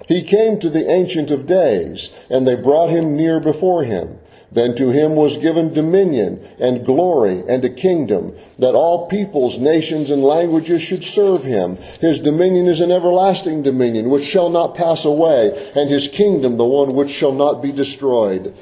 He 0.08 0.22
came 0.22 0.58
to 0.58 0.68
the 0.68 0.90
Ancient 0.90 1.30
of 1.30 1.46
Days, 1.46 2.10
and 2.28 2.46
they 2.46 2.56
brought 2.56 2.90
him 2.90 3.16
near 3.16 3.40
before 3.40 3.84
him. 3.84 4.18
Then 4.52 4.74
to 4.76 4.90
him 4.90 5.14
was 5.14 5.36
given 5.36 5.72
dominion 5.72 6.40
and 6.58 6.84
glory 6.84 7.44
and 7.48 7.64
a 7.64 7.68
kingdom, 7.68 8.34
that 8.58 8.74
all 8.74 9.06
peoples, 9.06 9.58
nations, 9.58 10.10
and 10.10 10.24
languages 10.24 10.82
should 10.82 11.04
serve 11.04 11.44
him. 11.44 11.76
His 12.00 12.18
dominion 12.18 12.66
is 12.66 12.80
an 12.80 12.90
everlasting 12.90 13.62
dominion, 13.62 14.10
which 14.10 14.24
shall 14.24 14.50
not 14.50 14.74
pass 14.74 15.04
away, 15.04 15.72
and 15.76 15.88
his 15.88 16.08
kingdom 16.08 16.56
the 16.56 16.66
one 16.66 16.94
which 16.94 17.10
shall 17.10 17.32
not 17.32 17.62
be 17.62 17.70
destroyed. 17.70 18.52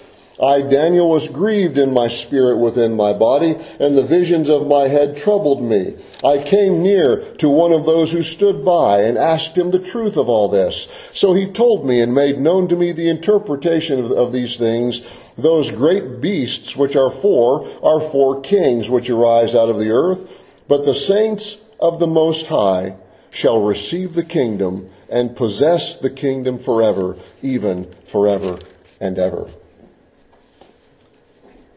I, 0.41 0.63
Daniel, 0.63 1.11
was 1.11 1.27
grieved 1.27 1.79
in 1.79 1.93
my 1.93 2.07
spirit 2.07 2.59
within 2.59 2.95
my 2.95 3.13
body, 3.13 3.57
and 3.81 3.97
the 3.97 4.05
visions 4.05 4.49
of 4.49 4.69
my 4.69 4.87
head 4.87 5.17
troubled 5.17 5.63
me. 5.63 5.97
I 6.23 6.39
came 6.39 6.83
near 6.83 7.25
to 7.39 7.49
one 7.49 7.73
of 7.73 7.87
those 7.87 8.13
who 8.13 8.23
stood 8.23 8.65
by 8.65 9.01
and 9.01 9.19
asked 9.19 9.59
him 9.59 9.73
the 9.73 9.81
truth 9.81 10.17
of 10.17 10.29
all 10.29 10.49
this. 10.49 10.89
So 11.13 11.33
he 11.33 11.47
told 11.47 11.85
me 11.85 12.01
and 12.01 12.15
made 12.15 12.39
known 12.39 12.69
to 12.69 12.77
me 12.77 12.93
the 12.93 13.09
interpretation 13.09 14.05
of, 14.05 14.13
of 14.13 14.33
these 14.33 14.57
things. 14.57 15.03
Those 15.39 15.71
great 15.71 16.21
beasts 16.21 16.77
which 16.77 16.97
are 16.97 17.11
four 17.11 17.67
are 17.83 18.01
four 18.01 18.41
kings 18.41 18.91
which 18.91 19.09
arise 19.09 19.55
out 19.55 19.69
of 19.69 19.79
the 19.79 19.91
earth, 19.91 20.29
but 20.67 20.85
the 20.85 20.95
saints 20.95 21.59
of 21.79 22.01
the 22.01 22.09
Most 22.09 22.49
High 22.49 22.97
shall 23.31 23.63
receive 23.63 24.15
the 24.15 24.25
kingdom 24.25 24.91
and 25.09 25.37
possess 25.37 25.97
the 25.97 26.11
kingdom 26.11 26.59
forever, 26.59 27.17
even 27.41 27.95
forever 28.05 28.59
and 29.01 29.17
ever. 29.17 29.49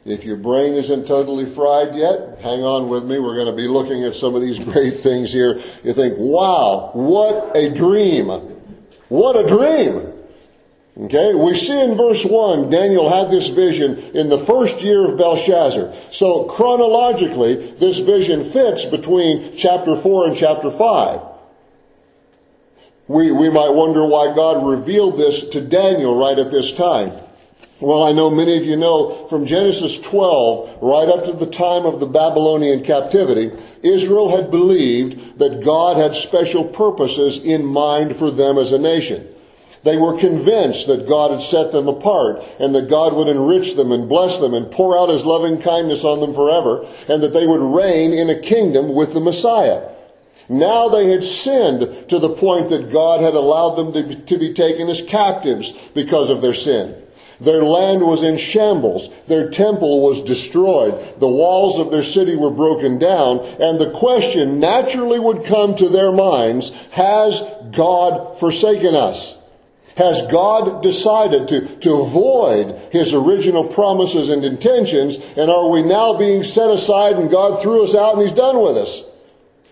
If 0.03 0.25
your 0.25 0.38
brain 0.38 0.74
isn't 0.74 1.06
totally 1.06 1.46
fried 1.46 1.96
yet, 1.96 2.39
hang 2.41 2.63
on 2.63 2.89
with 2.89 3.06
me. 3.06 3.20
We're 3.20 3.36
going 3.36 3.56
to 3.56 3.62
be 3.62 3.68
looking 3.68 4.03
at 4.03 4.15
some 4.15 4.34
of 4.34 4.41
these 4.41 4.58
great 4.72 5.01
things 5.01 5.32
here. 5.32 5.62
You 5.84 5.94
think, 5.94 6.15
wow, 6.18 6.89
what 6.94 7.56
a 7.56 7.70
dream. 7.70 8.27
What 9.10 9.36
a 9.36 9.48
dream. 9.48 10.11
Okay, 10.98 11.33
we 11.33 11.55
see 11.55 11.81
in 11.81 11.95
verse 11.95 12.25
1, 12.25 12.69
Daniel 12.69 13.10
had 13.10 13.31
this 13.31 13.48
vision 13.48 13.98
in 14.13 14.27
the 14.27 14.38
first 14.38 14.81
year 14.81 15.05
of 15.05 15.17
Belshazzar. 15.17 15.93
So 16.12 16.43
chronologically, 16.45 17.71
this 17.79 18.00
vision 18.00 18.43
fits 18.43 18.83
between 18.83 19.55
chapter 19.55 19.95
4 19.95 20.27
and 20.27 20.36
chapter 20.36 20.69
5. 20.69 21.21
We, 23.07 23.31
we 23.31 23.50
might 23.50 23.69
wonder 23.69 24.05
why 24.05 24.36
God 24.36 24.65
revealed 24.65 25.17
this 25.17 25.48
to 25.50 25.62
Daniel 25.62 26.17
right 26.17 26.38
at 26.38 26.51
this 26.51 26.74
time. 26.74 27.13
Well, 27.79 28.03
I 28.03 28.12
know 28.12 28.29
many 28.29 28.57
of 28.57 28.65
you 28.65 28.75
know 28.75 29.25
from 29.27 29.45
Genesis 29.45 30.00
12, 30.00 30.83
right 30.83 31.07
up 31.07 31.25
to 31.25 31.31
the 31.31 31.50
time 31.50 31.86
of 31.86 32.00
the 32.00 32.05
Babylonian 32.05 32.83
captivity, 32.83 33.51
Israel 33.81 34.36
had 34.36 34.51
believed 34.51 35.39
that 35.39 35.63
God 35.63 35.98
had 35.98 36.13
special 36.13 36.65
purposes 36.65 37.39
in 37.43 37.65
mind 37.65 38.15
for 38.15 38.29
them 38.29 38.57
as 38.57 38.71
a 38.71 38.77
nation. 38.77 39.27
They 39.83 39.97
were 39.97 40.17
convinced 40.17 40.88
that 40.88 41.07
God 41.07 41.31
had 41.31 41.41
set 41.41 41.71
them 41.71 41.88
apart 41.88 42.43
and 42.59 42.75
that 42.75 42.89
God 42.89 43.13
would 43.13 43.27
enrich 43.27 43.75
them 43.75 43.91
and 43.91 44.07
bless 44.07 44.38
them 44.38 44.53
and 44.53 44.69
pour 44.69 44.97
out 44.97 45.09
his 45.09 45.25
loving 45.25 45.59
kindness 45.59 46.03
on 46.03 46.19
them 46.19 46.35
forever 46.35 46.88
and 47.07 47.23
that 47.23 47.33
they 47.33 47.47
would 47.47 47.61
reign 47.61 48.13
in 48.13 48.29
a 48.29 48.39
kingdom 48.39 48.93
with 48.93 49.13
the 49.13 49.19
Messiah. 49.19 49.89
Now 50.50 50.89
they 50.89 51.09
had 51.09 51.23
sinned 51.23 52.09
to 52.09 52.19
the 52.19 52.29
point 52.29 52.69
that 52.69 52.91
God 52.91 53.21
had 53.21 53.33
allowed 53.33 53.75
them 53.75 54.25
to 54.25 54.38
be, 54.38 54.53
taken 54.53 54.88
as 54.89 55.01
captives 55.01 55.71
because 55.95 56.29
of 56.29 56.41
their 56.41 56.53
sin. 56.53 56.95
Their 57.39 57.63
land 57.63 58.03
was 58.03 58.21
in 58.21 58.38
shambles. 58.38 59.09
Their 59.27 59.50
temple 59.50 60.03
was 60.03 60.21
destroyed. 60.21 60.93
The 61.19 61.27
walls 61.27 61.79
of 61.79 61.89
their 61.89 62.03
city 62.03 62.35
were 62.35 62.51
broken 62.51 63.00
down. 63.00 63.39
And 63.59 63.79
the 63.79 63.91
question 63.91 64.59
naturally 64.59 65.19
would 65.19 65.45
come 65.45 65.75
to 65.77 65.89
their 65.89 66.11
minds, 66.11 66.69
has 66.91 67.43
God 67.71 68.38
forsaken 68.38 68.93
us? 68.93 69.40
Has 69.98 70.25
God 70.27 70.81
decided 70.81 71.48
to, 71.50 71.75
to 71.77 72.01
avoid 72.01 72.79
his 72.91 73.13
original 73.13 73.67
promises 73.67 74.29
and 74.29 74.43
intentions? 74.45 75.17
And 75.36 75.51
are 75.51 75.69
we 75.69 75.83
now 75.83 76.17
being 76.17 76.43
set 76.43 76.69
aside 76.69 77.17
and 77.17 77.29
God 77.29 77.62
threw 77.62 77.83
us 77.83 77.95
out 77.95 78.13
and 78.13 78.21
he's 78.21 78.31
done 78.31 78.62
with 78.62 78.77
us? 78.77 79.03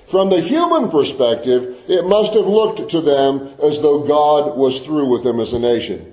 From 0.07 0.29
the 0.29 0.41
human 0.41 0.89
perspective, 0.89 1.77
it 1.87 2.05
must 2.05 2.33
have 2.33 2.47
looked 2.47 2.89
to 2.91 3.01
them 3.01 3.53
as 3.61 3.79
though 3.81 4.01
God 4.01 4.57
was 4.57 4.79
through 4.79 5.07
with 5.07 5.23
them 5.23 5.39
as 5.39 5.53
a 5.53 5.59
nation. 5.59 6.11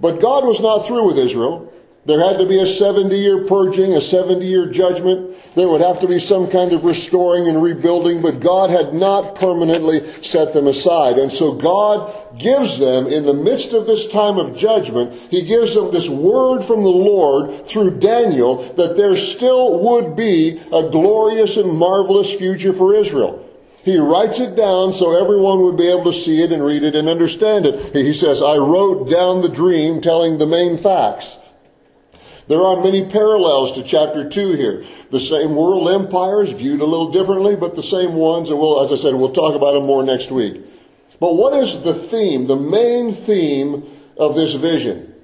But 0.00 0.20
God 0.20 0.44
was 0.44 0.60
not 0.60 0.86
through 0.86 1.06
with 1.06 1.18
Israel. 1.18 1.72
There 2.08 2.24
had 2.24 2.38
to 2.38 2.46
be 2.46 2.58
a 2.58 2.64
70 2.66 3.14
year 3.14 3.44
purging, 3.44 3.92
a 3.92 4.00
70 4.00 4.46
year 4.46 4.64
judgment. 4.64 5.36
There 5.54 5.68
would 5.68 5.82
have 5.82 6.00
to 6.00 6.08
be 6.08 6.18
some 6.18 6.48
kind 6.48 6.72
of 6.72 6.82
restoring 6.82 7.48
and 7.48 7.62
rebuilding, 7.62 8.22
but 8.22 8.40
God 8.40 8.70
had 8.70 8.94
not 8.94 9.34
permanently 9.34 10.10
set 10.22 10.54
them 10.54 10.68
aside. 10.68 11.18
And 11.18 11.30
so 11.30 11.52
God 11.52 12.38
gives 12.38 12.78
them, 12.78 13.08
in 13.08 13.26
the 13.26 13.34
midst 13.34 13.74
of 13.74 13.86
this 13.86 14.10
time 14.10 14.38
of 14.38 14.56
judgment, 14.56 15.20
He 15.30 15.42
gives 15.42 15.74
them 15.74 15.92
this 15.92 16.08
word 16.08 16.62
from 16.62 16.82
the 16.82 16.88
Lord 16.88 17.66
through 17.66 17.98
Daniel 17.98 18.72
that 18.76 18.96
there 18.96 19.14
still 19.14 19.78
would 19.78 20.16
be 20.16 20.62
a 20.72 20.88
glorious 20.88 21.58
and 21.58 21.76
marvelous 21.76 22.32
future 22.32 22.72
for 22.72 22.94
Israel. 22.94 23.44
He 23.82 23.98
writes 23.98 24.40
it 24.40 24.56
down 24.56 24.94
so 24.94 25.20
everyone 25.20 25.60
would 25.60 25.76
be 25.76 25.88
able 25.88 26.04
to 26.04 26.14
see 26.14 26.40
it 26.40 26.52
and 26.52 26.64
read 26.64 26.84
it 26.84 26.96
and 26.96 27.06
understand 27.06 27.66
it. 27.66 27.94
He 27.94 28.14
says, 28.14 28.40
I 28.40 28.56
wrote 28.56 29.10
down 29.10 29.42
the 29.42 29.48
dream 29.50 30.00
telling 30.00 30.38
the 30.38 30.46
main 30.46 30.78
facts. 30.78 31.36
There 32.48 32.62
are 32.62 32.82
many 32.82 33.04
parallels 33.04 33.72
to 33.74 33.82
chapter 33.82 34.26
2 34.28 34.52
here. 34.52 34.84
The 35.10 35.20
same 35.20 35.54
world 35.54 35.88
empires 35.88 36.50
viewed 36.50 36.80
a 36.80 36.86
little 36.86 37.10
differently, 37.10 37.56
but 37.56 37.76
the 37.76 37.82
same 37.82 38.14
ones, 38.14 38.48
and 38.48 38.58
we'll, 38.58 38.82
as 38.82 38.90
I 38.90 38.96
said, 38.96 39.14
we'll 39.14 39.32
talk 39.32 39.54
about 39.54 39.74
them 39.74 39.84
more 39.84 40.02
next 40.02 40.30
week. 40.30 40.62
But 41.20 41.34
what 41.34 41.52
is 41.52 41.82
the 41.82 41.92
theme, 41.92 42.46
the 42.46 42.56
main 42.56 43.12
theme 43.12 43.84
of 44.16 44.34
this 44.34 44.54
vision? 44.54 45.14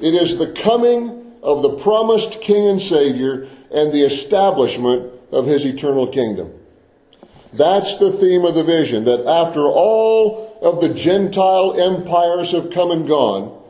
It 0.00 0.14
is 0.14 0.38
the 0.38 0.52
coming 0.52 1.36
of 1.42 1.62
the 1.62 1.76
promised 1.76 2.40
King 2.40 2.66
and 2.66 2.82
Savior 2.82 3.48
and 3.72 3.92
the 3.92 4.02
establishment 4.02 5.12
of 5.30 5.46
His 5.46 5.64
eternal 5.64 6.08
kingdom. 6.08 6.52
That's 7.52 7.96
the 7.98 8.12
theme 8.12 8.44
of 8.44 8.56
the 8.56 8.64
vision, 8.64 9.04
that 9.04 9.26
after 9.26 9.60
all 9.66 10.58
of 10.62 10.80
the 10.80 10.92
Gentile 10.92 11.80
empires 11.80 12.50
have 12.50 12.72
come 12.72 12.90
and 12.90 13.06
gone, 13.06 13.61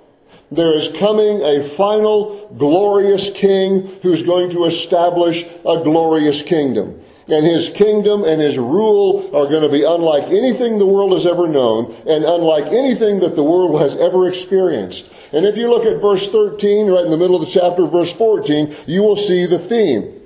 there 0.54 0.72
is 0.72 0.88
coming 0.98 1.42
a 1.42 1.62
final 1.62 2.48
glorious 2.58 3.30
king 3.30 3.86
who's 4.02 4.22
going 4.22 4.50
to 4.50 4.64
establish 4.64 5.44
a 5.44 5.82
glorious 5.82 6.42
kingdom. 6.42 7.00
And 7.28 7.46
his 7.46 7.68
kingdom 7.68 8.24
and 8.24 8.40
his 8.40 8.58
rule 8.58 9.28
are 9.34 9.48
going 9.48 9.62
to 9.62 9.68
be 9.68 9.84
unlike 9.84 10.24
anything 10.24 10.78
the 10.78 10.86
world 10.86 11.12
has 11.12 11.24
ever 11.24 11.46
known 11.48 11.94
and 12.06 12.24
unlike 12.24 12.66
anything 12.66 13.20
that 13.20 13.36
the 13.36 13.44
world 13.44 13.80
has 13.80 13.96
ever 13.96 14.28
experienced. 14.28 15.10
And 15.32 15.46
if 15.46 15.56
you 15.56 15.70
look 15.70 15.86
at 15.86 16.02
verse 16.02 16.30
13, 16.30 16.90
right 16.90 17.04
in 17.04 17.10
the 17.10 17.16
middle 17.16 17.36
of 17.36 17.42
the 17.42 17.50
chapter, 17.50 17.86
verse 17.86 18.12
14, 18.12 18.74
you 18.86 19.02
will 19.02 19.16
see 19.16 19.46
the 19.46 19.58
theme. 19.58 20.18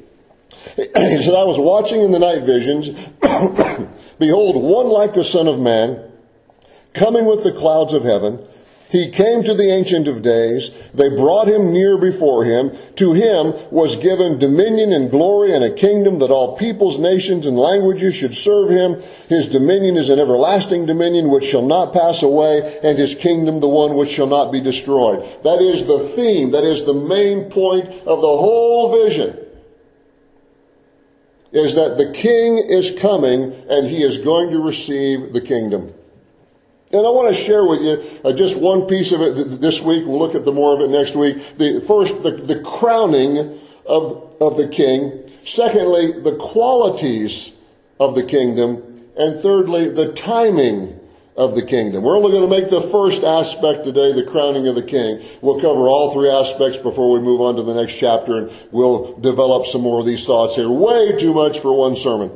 He 0.76 1.18
said, 1.18 1.34
I 1.34 1.44
was 1.44 1.58
watching 1.58 2.00
in 2.00 2.10
the 2.10 2.18
night 2.18 2.42
visions. 2.42 2.88
Behold, 4.18 4.62
one 4.62 4.88
like 4.88 5.14
the 5.14 5.22
Son 5.22 5.46
of 5.46 5.60
Man, 5.60 6.02
coming 6.92 7.26
with 7.26 7.44
the 7.44 7.52
clouds 7.52 7.92
of 7.92 8.02
heaven. 8.02 8.45
He 8.88 9.10
came 9.10 9.42
to 9.42 9.54
the 9.54 9.68
Ancient 9.68 10.06
of 10.06 10.22
Days. 10.22 10.70
They 10.94 11.08
brought 11.08 11.48
him 11.48 11.72
near 11.72 11.98
before 11.98 12.44
him. 12.44 12.70
To 12.96 13.12
him 13.14 13.52
was 13.72 13.96
given 13.96 14.38
dominion 14.38 14.92
and 14.92 15.10
glory 15.10 15.52
and 15.52 15.64
a 15.64 15.74
kingdom 15.74 16.20
that 16.20 16.30
all 16.30 16.56
peoples, 16.56 16.98
nations, 16.98 17.46
and 17.46 17.58
languages 17.58 18.14
should 18.14 18.34
serve 18.34 18.70
him. 18.70 19.02
His 19.28 19.48
dominion 19.48 19.96
is 19.96 20.08
an 20.08 20.20
everlasting 20.20 20.86
dominion 20.86 21.30
which 21.30 21.44
shall 21.44 21.66
not 21.66 21.92
pass 21.92 22.22
away, 22.22 22.78
and 22.84 22.96
his 22.96 23.16
kingdom 23.16 23.58
the 23.58 23.68
one 23.68 23.96
which 23.96 24.10
shall 24.10 24.28
not 24.28 24.52
be 24.52 24.60
destroyed. 24.60 25.20
That 25.42 25.60
is 25.60 25.84
the 25.86 25.98
theme, 25.98 26.52
that 26.52 26.64
is 26.64 26.84
the 26.84 26.94
main 26.94 27.50
point 27.50 27.88
of 27.88 28.20
the 28.20 28.36
whole 28.36 29.02
vision. 29.02 29.36
Is 31.50 31.74
that 31.74 31.98
the 31.98 32.12
king 32.12 32.58
is 32.58 32.94
coming 33.00 33.52
and 33.68 33.88
he 33.88 34.02
is 34.02 34.18
going 34.18 34.50
to 34.50 34.62
receive 34.62 35.32
the 35.32 35.40
kingdom. 35.40 35.92
And 36.92 37.04
I 37.04 37.10
want 37.10 37.34
to 37.34 37.42
share 37.42 37.66
with 37.66 37.82
you 37.82 38.20
uh, 38.24 38.32
just 38.32 38.56
one 38.56 38.86
piece 38.86 39.10
of 39.12 39.20
it 39.20 39.60
this 39.60 39.82
week. 39.82 40.06
We'll 40.06 40.20
look 40.20 40.36
at 40.36 40.44
the 40.44 40.52
more 40.52 40.72
of 40.74 40.80
it 40.80 40.90
next 40.90 41.16
week. 41.16 41.56
The 41.56 41.80
first, 41.80 42.22
the, 42.22 42.30
the 42.30 42.60
crowning 42.60 43.58
of, 43.86 44.36
of 44.40 44.56
the 44.56 44.68
king. 44.68 45.30
Secondly, 45.42 46.20
the 46.20 46.36
qualities 46.36 47.52
of 47.98 48.14
the 48.14 48.22
kingdom. 48.22 49.04
And 49.18 49.42
thirdly, 49.42 49.90
the 49.90 50.12
timing 50.12 51.00
of 51.36 51.54
the 51.54 51.62
kingdom. 51.62 52.02
We're 52.02 52.16
only 52.16 52.30
going 52.30 52.48
to 52.48 52.60
make 52.60 52.70
the 52.70 52.80
first 52.80 53.22
aspect 53.22 53.84
today, 53.84 54.12
the 54.12 54.24
crowning 54.24 54.68
of 54.68 54.74
the 54.74 54.82
king. 54.82 55.22
We'll 55.42 55.60
cover 55.60 55.88
all 55.88 56.12
three 56.12 56.30
aspects 56.30 56.78
before 56.78 57.12
we 57.12 57.20
move 57.20 57.40
on 57.40 57.56
to 57.56 57.62
the 57.62 57.74
next 57.74 57.98
chapter 57.98 58.36
and 58.36 58.52
we'll 58.70 59.16
develop 59.18 59.66
some 59.66 59.82
more 59.82 60.00
of 60.00 60.06
these 60.06 60.24
thoughts 60.24 60.56
here. 60.56 60.70
Way 60.70 61.16
too 61.18 61.34
much 61.34 61.60
for 61.60 61.76
one 61.76 61.94
sermon. 61.94 62.30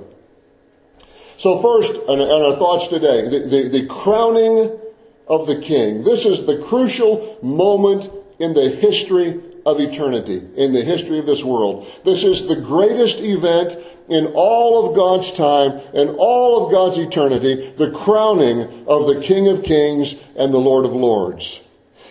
So 1.40 1.58
first, 1.62 1.94
and 2.06 2.20
our 2.20 2.54
thoughts 2.56 2.88
today, 2.88 3.26
the, 3.26 3.38
the, 3.38 3.68
the 3.70 3.86
crowning 3.86 4.78
of 5.26 5.46
the 5.46 5.58
king. 5.58 6.04
This 6.04 6.26
is 6.26 6.44
the 6.44 6.58
crucial 6.58 7.38
moment 7.42 8.10
in 8.38 8.52
the 8.52 8.68
history 8.68 9.40
of 9.64 9.80
eternity, 9.80 10.46
in 10.56 10.74
the 10.74 10.84
history 10.84 11.18
of 11.18 11.24
this 11.24 11.42
world. 11.42 11.90
This 12.04 12.24
is 12.24 12.46
the 12.46 12.60
greatest 12.60 13.20
event 13.20 13.78
in 14.10 14.26
all 14.34 14.86
of 14.86 14.94
God's 14.94 15.32
time 15.32 15.80
and 15.94 16.14
all 16.18 16.66
of 16.66 16.72
God's 16.72 16.98
eternity, 16.98 17.72
the 17.74 17.90
crowning 17.90 18.86
of 18.86 19.06
the 19.06 19.22
King 19.22 19.48
of 19.48 19.62
Kings 19.62 20.16
and 20.36 20.52
the 20.52 20.58
Lord 20.58 20.84
of 20.84 20.92
Lords. 20.92 21.62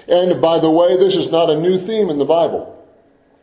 And 0.08 0.42
by 0.42 0.58
the 0.58 0.72
way, 0.72 0.98
this 0.98 1.16
is 1.16 1.30
not 1.30 1.52
a 1.52 1.60
new 1.60 1.78
theme 1.78 2.10
in 2.10 2.18
the 2.18 2.26
Bible. 2.26 2.84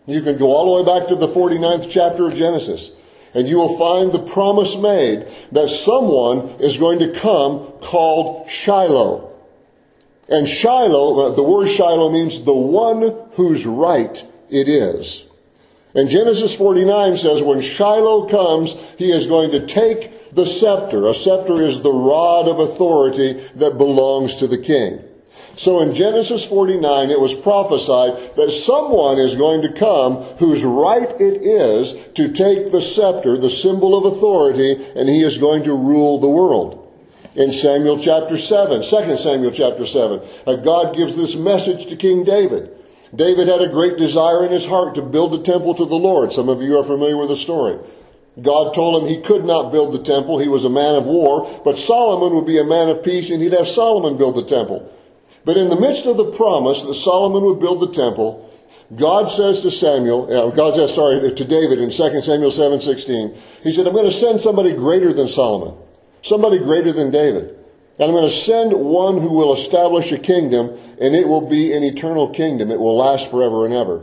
You 0.07 0.21
can 0.23 0.37
go 0.37 0.49
all 0.49 0.83
the 0.83 0.83
way 0.83 0.99
back 0.99 1.09
to 1.11 1.15
the 1.15 1.29
49th 1.29 1.89
chapter 1.89 2.27
of 2.27 2.35
Genesis 2.35 2.91
and 3.37 3.47
you 3.47 3.59
will 3.59 3.77
find 3.77 4.13
the 4.13 4.33
promise 4.33 4.79
made 4.79 5.29
that 5.53 5.69
someone 5.69 6.49
is 6.59 6.79
going 6.79 6.99
to 7.01 7.13
come 7.13 7.71
called 7.83 8.49
Shiloh. 8.49 9.31
And 10.31 10.49
Shiloh, 10.49 11.19
uh, 11.19 11.35
the 11.35 11.43
word 11.43 11.69
Shiloh 11.69 12.11
means 12.11 12.43
the 12.43 12.55
one 12.55 13.15
whose 13.33 13.67
right 13.67 14.27
it 14.49 14.69
is. 14.69 15.25
And 15.95 16.09
Genesis 16.09 16.55
49 16.55 17.19
says 17.19 17.43
when 17.43 17.61
Shiloh 17.61 18.27
comes, 18.27 18.75
he 18.97 19.13
is 19.13 19.27
going 19.27 19.51
to 19.51 19.67
take 19.67 20.35
the 20.35 20.47
scepter. 20.47 21.07
A 21.07 21.13
scepter 21.13 21.61
is 21.61 21.83
the 21.83 21.93
rod 21.93 22.49
of 22.49 22.59
authority 22.59 23.35
that 23.57 23.77
belongs 23.77 24.37
to 24.37 24.47
the 24.47 24.59
king. 24.59 25.06
So 25.57 25.81
in 25.81 25.95
Genesis 25.95 26.45
49, 26.45 27.11
it 27.11 27.19
was 27.19 27.33
prophesied 27.33 28.37
that 28.37 28.51
someone 28.51 29.19
is 29.19 29.37
going 29.37 29.63
to 29.63 29.73
come 29.73 30.17
whose 30.37 30.63
right 30.63 31.11
it 31.19 31.43
is 31.43 31.95
to 32.15 32.31
take 32.31 32.71
the 32.71 32.83
scepter, 32.83 33.39
the 33.39 33.49
symbol 33.49 33.97
of 33.97 34.15
authority, 34.15 34.73
and 34.95 35.09
he 35.09 35.23
is 35.23 35.39
going 35.39 35.65
to 35.65 35.73
rule 35.73 36.21
the 36.21 36.29
world. 36.29 36.83
In 37.35 37.53
Samuel 37.53 37.99
chapter 37.99 38.37
7, 38.37 38.83
2 38.83 39.17
Samuel 39.17 39.51
chapter 39.51 39.87
7, 39.87 40.21
uh, 40.47 40.57
God 40.57 40.95
gives 40.95 41.17
this 41.17 41.37
message 41.37 41.87
to 41.87 41.97
King 41.97 42.25
David. 42.25 42.71
David 43.15 43.49
had 43.49 43.63
a 43.63 43.69
great 43.69 43.97
desire 43.97 44.45
in 44.45 44.53
his 44.53 44.67
heart 44.67 44.95
to 44.97 45.03
build 45.03 45.35
a 45.35 45.43
temple 45.43 45.75
to 45.75 45.87
the 45.87 45.95
Lord. 45.95 46.33
Some 46.33 46.51
of 46.51 46.61
you 46.61 46.79
are 46.79 46.85
familiar 46.85 47.17
with 47.17 47.29
the 47.29 47.37
story. 47.37 47.79
God 48.43 48.75
told 48.75 49.03
him 49.03 49.09
he 49.09 49.23
could 49.23 49.45
not 49.45 49.73
build 49.73 49.95
the 49.95 50.03
temple. 50.03 50.39
He 50.39 50.49
was 50.49 50.67
a 50.67 50.71
man 50.71 50.97
of 50.97 51.07
war, 51.07 51.63
but 51.65 51.79
Solomon 51.79 52.35
would 52.35 52.47
be 52.47 52.59
a 52.59 52.65
man 52.65 52.91
of 52.91 53.03
peace 53.03 53.31
and 53.31 53.41
he'd 53.41 53.53
have 53.53 53.69
Solomon 53.69 54.19
build 54.19 54.37
the 54.37 54.45
temple. 54.45 54.93
But 55.47 55.57
in 55.57 55.69
the 55.69 55.79
midst 55.79 56.07
of 56.07 56.17
the 56.17 56.33
promise 56.33 56.83
that 56.83 56.95
Solomon 56.95 57.45
would 57.45 57.61
build 57.61 57.81
the 57.81 57.93
temple, 57.93 58.51
God 58.97 59.31
says 59.31 59.61
to 59.63 59.71
Samuel, 59.71 60.51
God 60.51 60.75
says, 60.75 60.93
sorry, 60.93 61.21
to 61.33 61.45
David 61.45 61.79
in 61.79 61.91
2 61.91 61.95
Samuel 61.95 62.51
7:16, 62.51 63.37
he 63.63 63.71
said, 63.71 63.87
I'm 63.87 63.93
going 63.93 64.07
to 64.07 64.11
send 64.11 64.41
somebody 64.41 64.75
greater 64.75 65.13
than 65.13 65.29
Solomon, 65.29 65.79
somebody 66.23 66.59
greater 66.59 66.93
than 66.93 67.13
David. 67.13 67.51
And 67.99 68.11
I'm 68.11 68.11
going 68.11 68.25
to 68.25 68.31
send 68.31 68.73
one 68.73 69.21
who 69.21 69.31
will 69.31 69.53
establish 69.53 70.11
a 70.11 70.19
kingdom, 70.19 70.77
and 71.01 71.15
it 71.15 71.29
will 71.29 71.49
be 71.49 71.73
an 71.73 71.85
eternal 71.85 72.29
kingdom. 72.29 72.73
It 72.73 72.81
will 72.81 72.97
last 72.97 73.31
forever 73.31 73.65
and 73.65 73.73
ever. 73.73 74.03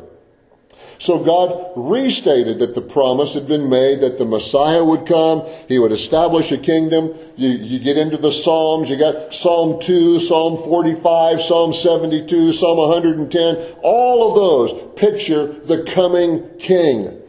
So 1.00 1.24
God 1.24 1.72
restated 1.76 2.60
that 2.60 2.76
the 2.76 2.82
promise 2.82 3.34
had 3.34 3.48
been 3.48 3.70
made 3.70 4.02
that 4.02 4.18
the 4.18 4.26
Messiah 4.26 4.84
would 4.84 5.06
come, 5.06 5.48
he 5.68 5.80
would 5.80 5.92
establish 5.92 6.52
a 6.52 6.58
kingdom. 6.58 7.14
You, 7.36 7.50
you 7.50 7.80
get 7.80 7.98
into 7.98 8.18
the 8.18 8.32
Psalms, 8.32 8.90
you 8.90 8.98
got 8.98 9.34
Psalm 9.34 9.82
2, 9.82 10.20
Psalm 10.20 10.64
45, 10.64 11.42
Psalm 11.42 11.74
72, 11.74 12.54
Psalm 12.54 12.78
110. 12.78 13.76
All 13.82 14.30
of 14.30 14.36
those 14.36 14.94
picture 14.96 15.48
the 15.48 15.84
coming 15.84 16.48
king. 16.60 17.23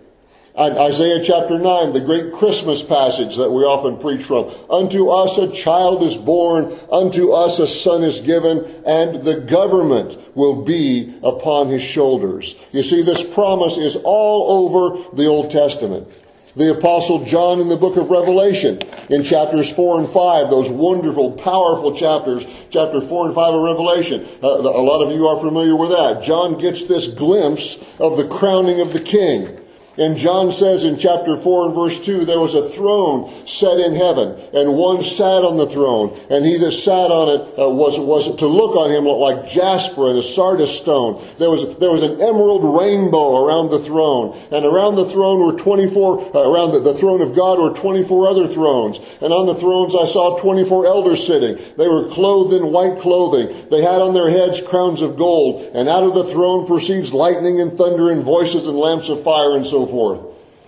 Isaiah 0.57 1.21
chapter 1.25 1.59
9, 1.59 1.93
the 1.93 2.01
great 2.01 2.33
Christmas 2.33 2.81
passage 2.81 3.37
that 3.39 3.51
we 3.51 3.65
often 3.65 3.99
preach 3.99 4.23
from. 4.23 4.55
Unto 4.71 5.09
us 5.09 5.37
a 5.37 5.51
child 5.51 6.05
is 6.05 6.17
born, 6.17 6.79
unto 6.93 7.33
us 7.33 7.59
a 7.59 7.67
son 7.67 8.05
is 8.05 8.21
given, 8.21 8.65
and 8.87 9.25
the 9.25 9.41
government 9.41 10.17
will 10.37 10.63
be 10.63 11.13
upon 11.25 11.71
his 11.71 11.83
shoulders. 11.83 12.55
You 12.71 12.85
see, 12.85 13.03
this 13.03 13.21
promise 13.35 13.77
is 13.77 13.97
all 14.05 14.65
over 14.65 15.17
the 15.17 15.27
Old 15.27 15.51
Testament. 15.51 16.07
The 16.55 16.79
apostle 16.79 17.25
John 17.25 17.59
in 17.59 17.69
the 17.69 17.77
book 17.77 17.97
of 17.97 18.11
Revelation 18.11 18.79
in 19.11 19.25
chapters 19.25 19.73
4 19.73 19.99
and 19.99 20.09
5, 20.09 20.51
those 20.51 20.69
wonderful, 20.69 21.33
powerful 21.33 21.97
chapters, 21.97 22.47
chapter 22.71 23.01
4 23.01 23.27
and 23.27 23.35
5 23.35 23.55
of 23.55 23.61
Revelation. 23.61 24.25
Uh, 24.41 24.61
a 24.61 24.87
lot 24.87 25.03
of 25.05 25.11
you 25.11 25.27
are 25.27 25.41
familiar 25.41 25.75
with 25.75 25.91
that. 25.91 26.23
John 26.23 26.59
gets 26.59 26.85
this 26.85 27.09
glimpse 27.09 27.79
of 27.99 28.17
the 28.17 28.29
crowning 28.29 28.81
of 28.81 28.93
the 28.93 29.01
king. 29.01 29.63
And 29.97 30.17
John 30.17 30.51
says 30.51 30.83
in 30.83 30.99
chapter 30.99 31.37
4 31.37 31.67
and 31.67 31.75
verse 31.75 32.05
2, 32.05 32.25
there 32.25 32.41
was 32.41 32.55
a 32.55 32.69
throne 32.69 33.47
set 33.47 33.79
in 33.79 33.95
heaven, 33.95 34.35
and 34.53 34.75
one 34.75 35.03
sat 35.05 35.47
on 35.47 35.57
the 35.57 35.69
throne, 35.69 36.19
and 36.31 36.45
he 36.45 36.59
that 36.59 36.73
sat 36.73 37.15
on 37.15 37.29
it 37.31 37.59
uh, 37.59 37.71
was, 37.71 37.99
was 38.01 38.35
to 38.37 38.47
look 38.47 38.75
on 38.75 38.91
him 38.91 39.05
like 39.05 39.49
jasper 39.49 40.11
and 40.11 40.19
a 40.19 40.23
sardius 40.23 40.77
stone. 40.77 41.23
There 41.39 41.51
was, 41.51 41.79
there 41.79 41.93
was 41.93 42.03
an 42.03 42.21
emerald 42.21 42.65
rainbow 42.65 43.47
around 43.47 43.71
the 43.71 43.79
throne, 43.79 44.37
and 44.51 44.67
around 44.67 44.97
the 44.97 45.07
throne 45.07 45.47
were 45.47 45.57
24, 45.57 46.35
uh, 46.35 46.41
around 46.43 46.73
the, 46.73 46.81
the 46.81 46.95
throne 46.95 47.23
of 47.23 47.37
God 47.37 47.61
were 47.61 47.71
24 47.71 48.27
other 48.27 48.49
thrones, 48.49 48.99
and 49.21 49.33
on 49.33 49.47
the 49.47 49.55
thrones 49.55 49.95
I 49.95 50.07
saw 50.07 50.39
24 50.41 50.87
elders 50.87 51.25
sitting. 51.25 51.55
They 51.79 51.87
were 51.87 52.09
clothed 52.09 52.53
in 52.53 52.73
white 52.73 52.99
clothing. 52.99 53.71
They 53.71 53.83
had 53.83 54.03
on 54.03 54.13
their 54.13 54.31
heads 54.31 54.61
crowns 54.61 55.03
of 55.03 55.17
gold, 55.17 55.71
and 55.73 55.89
out 55.89 56.03
of 56.03 56.15
the 56.15 56.25
throne 56.25 56.67
proceeds 56.67 57.15
lightning 57.15 57.61
and 57.61 57.79
thunder 57.79 58.11
and 58.11 58.25
voices 58.25 58.67
and 58.67 58.77
lamps 58.77 59.09
of 59.09 59.23
fire 59.23 59.55
and 59.55 59.65
so 59.65 59.84
forth. 59.87 60.25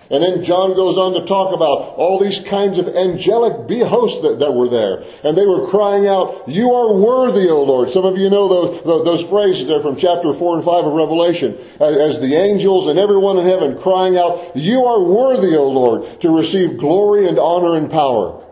And 0.09 0.23
then 0.23 0.45
John 0.45 0.75
goes 0.75 0.97
on 0.97 1.15
to 1.15 1.27
talk 1.27 1.53
about 1.53 1.97
all 1.97 2.21
these 2.21 2.39
kinds 2.39 2.79
of 2.79 2.95
angelic 2.95 3.69
hosts 3.89 4.21
that, 4.23 4.39
that 4.39 4.53
were 4.53 4.69
there. 4.69 5.03
And 5.25 5.37
they 5.37 5.47
were 5.47 5.67
crying 5.67 6.07
out, 6.07 6.45
You 6.47 6.71
are 6.71 6.95
worthy, 6.95 7.49
O 7.49 7.65
Lord. 7.65 7.91
Some 7.91 8.05
of 8.05 8.17
you 8.17 8.31
know 8.31 8.47
those, 8.47 9.05
those 9.05 9.25
phrases 9.25 9.67
there 9.67 9.81
from 9.81 9.97
chapter 9.97 10.33
4 10.33 10.57
and 10.57 10.65
5 10.65 10.85
of 10.85 10.93
Revelation. 10.93 11.59
As 11.81 12.21
the 12.21 12.37
angels 12.37 12.87
and 12.87 13.01
everyone 13.01 13.39
in 13.39 13.47
heaven 13.47 13.81
crying 13.81 14.17
out, 14.17 14.55
You 14.55 14.85
are 14.85 15.03
worthy, 15.03 15.57
O 15.57 15.69
Lord, 15.69 16.21
to 16.21 16.31
receive 16.31 16.79
glory 16.79 17.29
and 17.29 17.39
honor 17.39 17.77
and 17.77 17.91
power. 17.91 18.45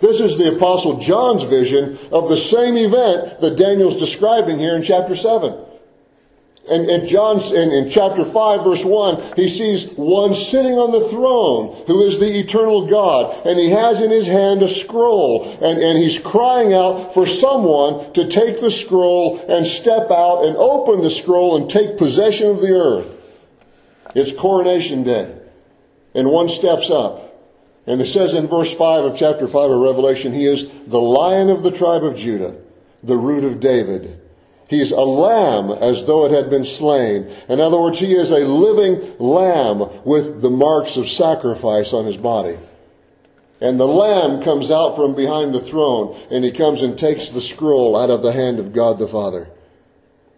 This 0.00 0.20
is 0.20 0.38
the 0.38 0.54
apostle 0.54 1.00
John's 1.00 1.42
vision 1.42 1.98
of 2.12 2.28
the 2.28 2.36
same 2.36 2.76
event 2.76 3.40
that 3.40 3.58
Daniel's 3.58 3.98
describing 3.98 4.60
here 4.60 4.76
in 4.76 4.84
chapter 4.84 5.16
7. 5.16 5.64
And 6.70 6.88
in 6.88 7.06
John, 7.06 7.40
in, 7.54 7.70
in 7.72 7.90
chapter 7.90 8.24
5 8.24 8.64
verse 8.64 8.84
1, 8.84 9.34
he 9.36 9.48
sees 9.48 9.90
one 9.92 10.34
sitting 10.34 10.72
on 10.72 10.92
the 10.92 11.08
throne 11.08 11.84
who 11.86 12.02
is 12.02 12.18
the 12.18 12.38
eternal 12.38 12.86
God. 12.86 13.46
And 13.46 13.58
he 13.58 13.70
has 13.70 14.02
in 14.02 14.10
his 14.10 14.26
hand 14.26 14.62
a 14.62 14.68
scroll. 14.68 15.44
And, 15.62 15.80
and 15.80 15.98
he's 15.98 16.18
crying 16.18 16.74
out 16.74 17.14
for 17.14 17.26
someone 17.26 18.12
to 18.12 18.28
take 18.28 18.60
the 18.60 18.70
scroll 18.70 19.38
and 19.48 19.66
step 19.66 20.10
out 20.10 20.44
and 20.44 20.56
open 20.56 21.02
the 21.02 21.10
scroll 21.10 21.56
and 21.56 21.70
take 21.70 21.96
possession 21.96 22.50
of 22.50 22.60
the 22.60 22.72
earth. 22.72 23.14
It's 24.14 24.32
coronation 24.32 25.04
day. 25.04 25.34
And 26.14 26.30
one 26.30 26.48
steps 26.48 26.90
up. 26.90 27.28
And 27.86 28.02
it 28.02 28.06
says 28.06 28.34
in 28.34 28.46
verse 28.46 28.74
5 28.74 29.04
of 29.04 29.16
chapter 29.16 29.48
5 29.48 29.70
of 29.70 29.80
Revelation, 29.80 30.34
he 30.34 30.44
is 30.44 30.68
the 30.86 31.00
lion 31.00 31.48
of 31.48 31.62
the 31.62 31.70
tribe 31.70 32.04
of 32.04 32.16
Judah, 32.16 32.54
the 33.02 33.16
root 33.16 33.44
of 33.44 33.60
David. 33.60 34.20
He's 34.68 34.90
a 34.90 35.00
lamb 35.00 35.70
as 35.70 36.04
though 36.04 36.26
it 36.26 36.30
had 36.30 36.50
been 36.50 36.64
slain. 36.64 37.26
In 37.48 37.58
other 37.58 37.80
words, 37.80 37.98
he 37.98 38.14
is 38.14 38.30
a 38.30 38.46
living 38.46 39.16
lamb 39.18 39.78
with 40.04 40.42
the 40.42 40.50
marks 40.50 40.96
of 40.96 41.08
sacrifice 41.08 41.94
on 41.94 42.04
his 42.04 42.18
body. 42.18 42.58
And 43.62 43.80
the 43.80 43.86
lamb 43.86 44.42
comes 44.42 44.70
out 44.70 44.94
from 44.94 45.14
behind 45.14 45.54
the 45.54 45.60
throne 45.60 46.20
and 46.30 46.44
he 46.44 46.52
comes 46.52 46.82
and 46.82 46.98
takes 46.98 47.30
the 47.30 47.40
scroll 47.40 47.96
out 47.96 48.10
of 48.10 48.22
the 48.22 48.32
hand 48.32 48.58
of 48.58 48.74
God 48.74 48.98
the 48.98 49.08
Father. 49.08 49.48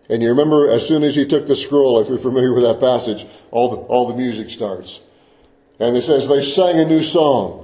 And 0.08 0.22
you 0.22 0.28
remember, 0.28 0.70
as 0.70 0.86
soon 0.86 1.02
as 1.02 1.16
he 1.16 1.26
took 1.26 1.46
the 1.46 1.56
scroll, 1.56 2.00
if 2.00 2.08
you're 2.08 2.18
familiar 2.18 2.54
with 2.54 2.64
that 2.64 2.80
passage, 2.80 3.26
all 3.50 3.70
the, 3.70 3.76
all 3.76 4.08
the 4.08 4.16
music 4.16 4.48
starts. 4.48 5.00
And 5.80 5.96
it 5.96 6.02
says 6.02 6.28
they 6.28 6.42
sang 6.42 6.78
a 6.78 6.84
new 6.84 7.02
song. 7.02 7.59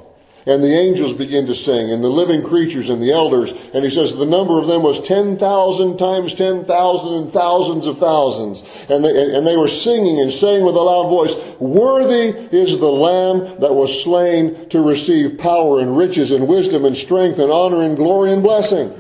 And 0.47 0.63
the 0.63 0.79
angels 0.79 1.13
begin 1.13 1.47
to 1.49 1.57
sing, 1.57 1.91
and 1.91 2.05
the 2.05 2.09
living 2.09 2.45
creatures 2.45 2.89
and 2.89 3.03
the 3.03 3.13
elders. 3.13 3.53
And 3.75 3.85
he 3.85 3.91
says 3.91 4.17
the 4.17 4.25
number 4.25 4.61
of 4.61 4.69
them 4.69 4.85
was 4.85 5.01
10,000 5.01 5.97
times 5.99 6.35
10,000 6.35 7.15
and 7.15 7.33
thousands 7.33 7.89
of 7.89 7.99
thousands. 7.99 8.63
And 8.89 9.05
they, 9.05 9.37
and 9.37 9.45
they 9.45 9.57
were 9.57 9.67
singing 9.67 10.21
and 10.21 10.33
saying 10.33 10.65
with 10.65 10.77
a 10.77 10.81
loud 10.81 11.09
voice, 11.09 11.35
Worthy 11.59 12.29
is 12.57 12.79
the 12.79 12.91
Lamb 12.91 13.59
that 13.61 13.75
was 13.75 14.05
slain 14.05 14.69
to 14.69 14.81
receive 14.83 15.37
power 15.37 15.81
and 15.81 15.97
riches 15.97 16.31
and 16.31 16.47
wisdom 16.47 16.85
and 16.85 16.97
strength 16.97 17.41
and 17.41 17.51
honor 17.51 17.83
and 17.83 17.97
glory 17.97 18.33
and 18.33 18.43
blessing. 18.43 18.95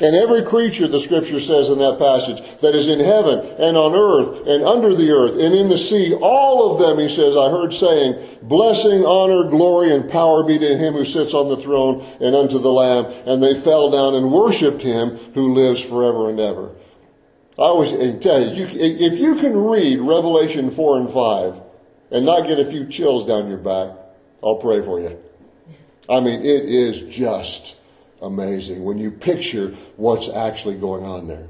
And 0.00 0.16
every 0.16 0.42
creature, 0.42 0.88
the 0.88 0.98
scripture 0.98 1.38
says 1.38 1.68
in 1.68 1.78
that 1.78 2.00
passage, 2.00 2.42
that 2.60 2.74
is 2.74 2.88
in 2.88 2.98
heaven 2.98 3.38
and 3.58 3.76
on 3.76 3.94
earth 3.94 4.44
and 4.48 4.64
under 4.64 4.92
the 4.92 5.12
earth 5.12 5.34
and 5.34 5.54
in 5.54 5.68
the 5.68 5.78
sea, 5.78 6.14
all 6.14 6.72
of 6.72 6.80
them, 6.80 6.98
he 6.98 7.08
says, 7.08 7.36
I 7.36 7.48
heard 7.48 7.72
saying, 7.72 8.38
blessing, 8.42 9.04
honor, 9.04 9.48
glory, 9.48 9.94
and 9.94 10.10
power 10.10 10.42
be 10.42 10.58
to 10.58 10.76
him 10.76 10.94
who 10.94 11.04
sits 11.04 11.32
on 11.32 11.48
the 11.48 11.56
throne 11.56 12.04
and 12.20 12.34
unto 12.34 12.58
the 12.58 12.72
Lamb. 12.72 13.04
And 13.24 13.40
they 13.40 13.54
fell 13.54 13.92
down 13.92 14.16
and 14.16 14.32
worshiped 14.32 14.82
him 14.82 15.16
who 15.34 15.54
lives 15.54 15.80
forever 15.80 16.28
and 16.28 16.40
ever. 16.40 16.72
I 17.56 17.62
always 17.62 17.92
tell 18.20 18.40
you, 18.40 18.66
if 18.66 19.20
you 19.20 19.36
can 19.36 19.56
read 19.56 20.00
Revelation 20.00 20.72
4 20.72 20.96
and 20.98 21.08
5 21.10 21.60
and 22.10 22.26
not 22.26 22.48
get 22.48 22.58
a 22.58 22.64
few 22.64 22.88
chills 22.88 23.26
down 23.26 23.48
your 23.48 23.58
back, 23.58 23.90
I'll 24.42 24.56
pray 24.56 24.82
for 24.82 24.98
you. 24.98 25.16
I 26.10 26.18
mean, 26.18 26.40
it 26.40 26.64
is 26.64 27.14
just 27.14 27.76
amazing 28.24 28.84
when 28.84 28.98
you 28.98 29.10
picture 29.10 29.74
what's 29.96 30.28
actually 30.28 30.76
going 30.76 31.04
on 31.04 31.26
there. 31.26 31.46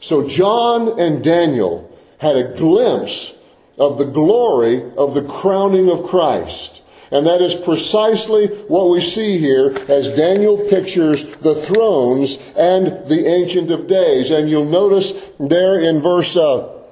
So 0.00 0.26
John 0.28 0.98
and 1.00 1.22
Daniel 1.22 1.98
had 2.18 2.36
a 2.36 2.54
glimpse 2.56 3.34
of 3.78 3.98
the 3.98 4.04
glory 4.04 4.82
of 4.96 5.14
the 5.14 5.22
crowning 5.22 5.90
of 5.90 6.04
Christ. 6.04 6.82
And 7.10 7.26
that 7.26 7.40
is 7.40 7.54
precisely 7.54 8.46
what 8.46 8.90
we 8.90 9.00
see 9.00 9.38
here 9.38 9.74
as 9.88 10.14
Daniel 10.14 10.56
pictures 10.68 11.24
the 11.38 11.54
thrones 11.54 12.38
and 12.56 13.08
the 13.08 13.26
Ancient 13.26 13.70
of 13.70 13.88
Days. 13.88 14.30
And 14.30 14.48
you'll 14.48 14.64
notice 14.64 15.12
there 15.40 15.80
in 15.80 16.02
verse, 16.02 16.36
uh, 16.36 16.82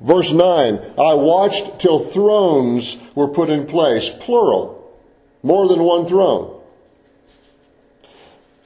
verse 0.00 0.32
9, 0.32 0.80
I 0.98 1.14
watched 1.14 1.78
till 1.78 2.00
thrones 2.00 2.96
were 3.14 3.28
put 3.28 3.48
in 3.48 3.66
place, 3.66 4.08
plural, 4.08 4.74
more 5.44 5.68
than 5.68 5.84
one 5.84 6.06
throne. 6.06 6.57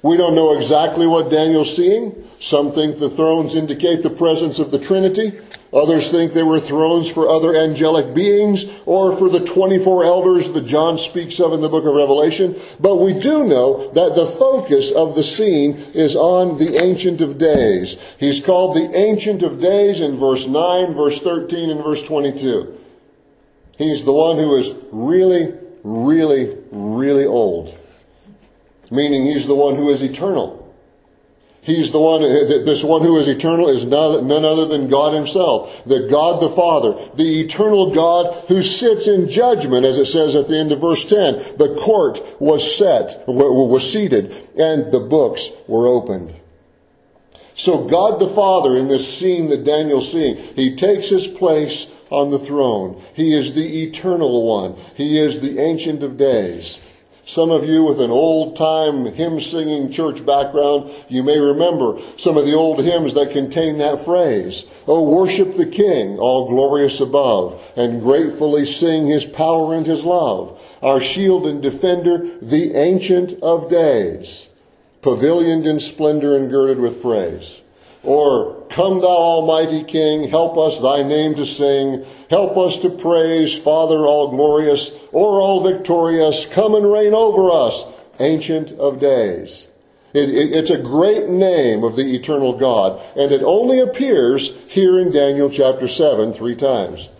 We 0.02 0.16
don't 0.16 0.34
know 0.34 0.56
exactly 0.56 1.06
what 1.06 1.30
Daniel's 1.30 1.74
seeing. 1.74 2.28
Some 2.40 2.72
think 2.72 2.98
the 2.98 3.08
thrones 3.08 3.54
indicate 3.54 4.02
the 4.02 4.10
presence 4.10 4.58
of 4.58 4.72
the 4.72 4.80
Trinity. 4.80 5.38
Others 5.72 6.10
think 6.10 6.32
they 6.32 6.42
were 6.42 6.60
thrones 6.60 7.08
for 7.08 7.28
other 7.28 7.56
angelic 7.56 8.12
beings 8.12 8.66
or 8.84 9.16
for 9.16 9.30
the 9.30 9.40
24 9.40 10.04
elders 10.04 10.50
that 10.50 10.66
John 10.66 10.98
speaks 10.98 11.40
of 11.40 11.52
in 11.52 11.62
the 11.62 11.68
book 11.68 11.86
of 11.86 11.94
Revelation. 11.94 12.60
But 12.80 12.96
we 12.96 13.18
do 13.18 13.44
know 13.44 13.90
that 13.92 14.14
the 14.14 14.26
focus 14.26 14.90
of 14.90 15.14
the 15.14 15.22
scene 15.22 15.76
is 15.94 16.14
on 16.14 16.58
the 16.58 16.82
Ancient 16.82 17.20
of 17.20 17.38
Days. 17.38 17.96
He's 18.18 18.40
called 18.40 18.76
the 18.76 18.94
Ancient 18.94 19.42
of 19.42 19.60
Days 19.60 20.00
in 20.00 20.18
verse 20.18 20.46
9, 20.46 20.94
verse 20.94 21.20
13, 21.20 21.70
and 21.70 21.82
verse 21.82 22.02
22. 22.02 22.78
He's 23.78 24.04
the 24.04 24.12
one 24.12 24.36
who 24.36 24.56
is 24.56 24.72
really, 24.90 25.54
really, 25.84 26.58
really 26.70 27.24
old 27.24 27.78
meaning 28.92 29.24
he's 29.24 29.46
the 29.46 29.54
one 29.54 29.76
who 29.76 29.90
is 29.90 30.02
eternal. 30.02 30.62
He's 31.62 31.92
the 31.92 32.00
one, 32.00 32.24
eh, 32.24 32.64
this 32.64 32.82
one 32.82 33.02
who 33.02 33.16
is 33.18 33.28
eternal 33.28 33.68
is 33.68 33.84
none 33.84 34.44
other 34.44 34.66
than 34.66 34.88
God 34.88 35.14
himself. 35.14 35.84
The 35.84 36.08
God 36.10 36.42
the 36.42 36.50
Father, 36.50 36.94
the 37.14 37.40
eternal 37.40 37.94
God 37.94 38.34
who 38.48 38.62
sits 38.62 39.06
in 39.06 39.28
judgment, 39.28 39.86
as 39.86 39.96
it 39.96 40.06
says 40.06 40.34
at 40.34 40.48
the 40.48 40.58
end 40.58 40.72
of 40.72 40.80
verse 40.80 41.04
10. 41.04 41.56
The 41.58 41.78
court 41.80 42.20
was 42.40 42.76
set, 42.76 43.22
was 43.28 43.90
seated, 43.90 44.32
and 44.58 44.90
the 44.90 45.00
books 45.00 45.50
were 45.68 45.86
opened. 45.86 46.34
So 47.54 47.86
God 47.86 48.18
the 48.18 48.28
Father, 48.28 48.76
in 48.76 48.88
this 48.88 49.16
scene 49.16 49.48
that 49.50 49.62
Daniel's 49.62 50.10
seeing, 50.10 50.36
he 50.56 50.74
takes 50.74 51.08
his 51.08 51.28
place 51.28 51.86
on 52.10 52.30
the 52.30 52.40
throne. 52.40 53.00
He 53.14 53.34
is 53.34 53.54
the 53.54 53.84
eternal 53.84 54.48
one. 54.48 54.74
He 54.96 55.16
is 55.16 55.38
the 55.38 55.60
ancient 55.60 56.02
of 56.02 56.16
days. 56.16 56.81
Some 57.24 57.52
of 57.52 57.64
you 57.64 57.84
with 57.84 58.00
an 58.00 58.10
old 58.10 58.56
time 58.56 59.06
hymn 59.06 59.40
singing 59.40 59.92
church 59.92 60.26
background, 60.26 60.90
you 61.08 61.22
may 61.22 61.38
remember 61.38 62.00
some 62.16 62.36
of 62.36 62.44
the 62.44 62.54
old 62.54 62.80
hymns 62.80 63.14
that 63.14 63.30
contain 63.30 63.78
that 63.78 64.04
phrase. 64.04 64.64
Oh, 64.88 65.04
worship 65.04 65.56
the 65.56 65.66
King, 65.66 66.18
all 66.18 66.48
glorious 66.48 67.00
above, 67.00 67.62
and 67.76 68.02
gratefully 68.02 68.66
sing 68.66 69.06
his 69.06 69.24
power 69.24 69.72
and 69.74 69.86
his 69.86 70.04
love. 70.04 70.60
Our 70.82 71.00
shield 71.00 71.46
and 71.46 71.62
defender, 71.62 72.38
the 72.42 72.74
ancient 72.74 73.40
of 73.40 73.70
days, 73.70 74.48
pavilioned 75.00 75.64
in 75.64 75.78
splendor 75.78 76.36
and 76.36 76.50
girded 76.50 76.80
with 76.80 77.00
praise. 77.00 77.62
Or, 78.02 78.61
Come 78.72 79.02
thou 79.02 79.06
almighty 79.06 79.84
King, 79.84 80.30
help 80.30 80.56
us 80.56 80.80
thy 80.80 81.02
name 81.02 81.34
to 81.34 81.44
sing, 81.44 82.06
help 82.30 82.56
us 82.56 82.78
to 82.78 82.88
praise, 82.88 83.54
Father 83.54 84.06
all 84.06 84.28
glorious, 84.28 84.90
or 85.12 85.42
all 85.42 85.62
victorious, 85.62 86.46
come 86.46 86.74
and 86.74 86.90
reign 86.90 87.12
over 87.12 87.50
us, 87.50 87.84
Ancient 88.18 88.72
of 88.72 88.98
Days. 88.98 89.68
It, 90.14 90.30
it, 90.30 90.54
it's 90.54 90.70
a 90.70 90.78
great 90.78 91.28
name 91.28 91.84
of 91.84 91.96
the 91.96 92.14
eternal 92.14 92.58
God, 92.58 93.02
and 93.14 93.30
it 93.30 93.42
only 93.42 93.80
appears 93.80 94.56
here 94.68 94.98
in 94.98 95.12
Daniel 95.12 95.50
chapter 95.50 95.86
7 95.86 96.32
three 96.32 96.56
times. 96.56 97.10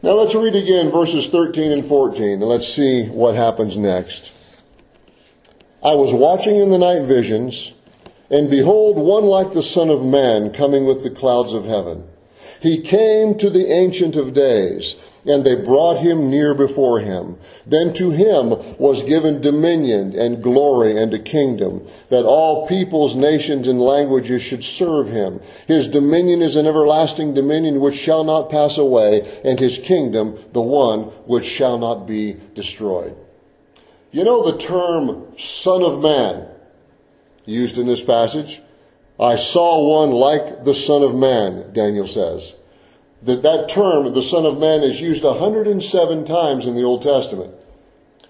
Now 0.00 0.12
let's 0.12 0.34
read 0.34 0.54
again 0.54 0.92
verses 0.92 1.28
13 1.28 1.72
and 1.72 1.84
14, 1.84 2.24
and 2.24 2.42
let's 2.42 2.68
see 2.68 3.08
what 3.08 3.34
happens 3.34 3.76
next. 3.76 4.32
I 5.82 5.94
was 5.94 6.12
watching 6.12 6.56
in 6.56 6.70
the 6.70 6.78
night 6.78 7.02
visions, 7.02 7.72
and 8.32 8.48
behold, 8.50 8.96
one 8.96 9.24
like 9.24 9.52
the 9.52 9.62
Son 9.62 9.90
of 9.90 10.02
Man 10.02 10.52
coming 10.52 10.86
with 10.86 11.02
the 11.02 11.10
clouds 11.10 11.52
of 11.52 11.66
heaven. 11.66 12.08
He 12.60 12.80
came 12.80 13.36
to 13.38 13.50
the 13.50 13.70
Ancient 13.70 14.16
of 14.16 14.32
Days, 14.32 14.96
and 15.26 15.44
they 15.44 15.54
brought 15.54 15.98
him 15.98 16.30
near 16.30 16.54
before 16.54 17.00
him. 17.00 17.36
Then 17.66 17.92
to 17.94 18.10
him 18.10 18.50
was 18.78 19.02
given 19.02 19.42
dominion 19.42 20.18
and 20.18 20.42
glory 20.42 20.96
and 20.96 21.12
a 21.12 21.18
kingdom, 21.18 21.86
that 22.08 22.24
all 22.24 22.66
peoples, 22.66 23.14
nations, 23.14 23.68
and 23.68 23.78
languages 23.78 24.42
should 24.42 24.64
serve 24.64 25.10
him. 25.10 25.38
His 25.66 25.86
dominion 25.86 26.40
is 26.40 26.56
an 26.56 26.66
everlasting 26.66 27.34
dominion 27.34 27.80
which 27.80 27.96
shall 27.96 28.24
not 28.24 28.48
pass 28.48 28.78
away, 28.78 29.40
and 29.44 29.60
his 29.60 29.76
kingdom 29.76 30.38
the 30.54 30.62
one 30.62 31.02
which 31.26 31.44
shall 31.44 31.76
not 31.76 32.06
be 32.06 32.40
destroyed. 32.54 33.14
You 34.10 34.24
know 34.24 34.50
the 34.50 34.58
term 34.58 35.36
Son 35.36 35.82
of 35.82 36.00
Man 36.00 36.48
used 37.44 37.78
in 37.78 37.86
this 37.86 38.02
passage. 38.02 38.60
I 39.18 39.36
saw 39.36 40.02
one 40.02 40.10
like 40.10 40.64
the 40.64 40.74
Son 40.74 41.02
of 41.02 41.14
Man, 41.14 41.72
Daniel 41.72 42.06
says. 42.06 42.54
That, 43.22 43.42
that 43.42 43.68
term, 43.68 44.12
the 44.12 44.22
Son 44.22 44.46
of 44.46 44.58
Man, 44.58 44.82
is 44.82 45.00
used 45.00 45.22
107 45.22 46.24
times 46.24 46.66
in 46.66 46.74
the 46.74 46.82
Old 46.82 47.02
Testament. 47.02 47.54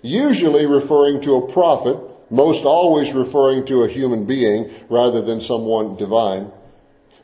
Usually 0.03 0.67
referring 0.67 1.21
to 1.23 1.37
a 1.37 1.53
prophet, 1.53 1.99
most 2.31 2.65
always 2.65 3.13
referring 3.13 3.65
to 3.67 3.85
a 3.85 3.89
human 3.89 4.27
being 4.27 4.71
rather 4.89 5.23
than 5.23 5.41
someone 5.41 5.97
divine. 5.97 6.51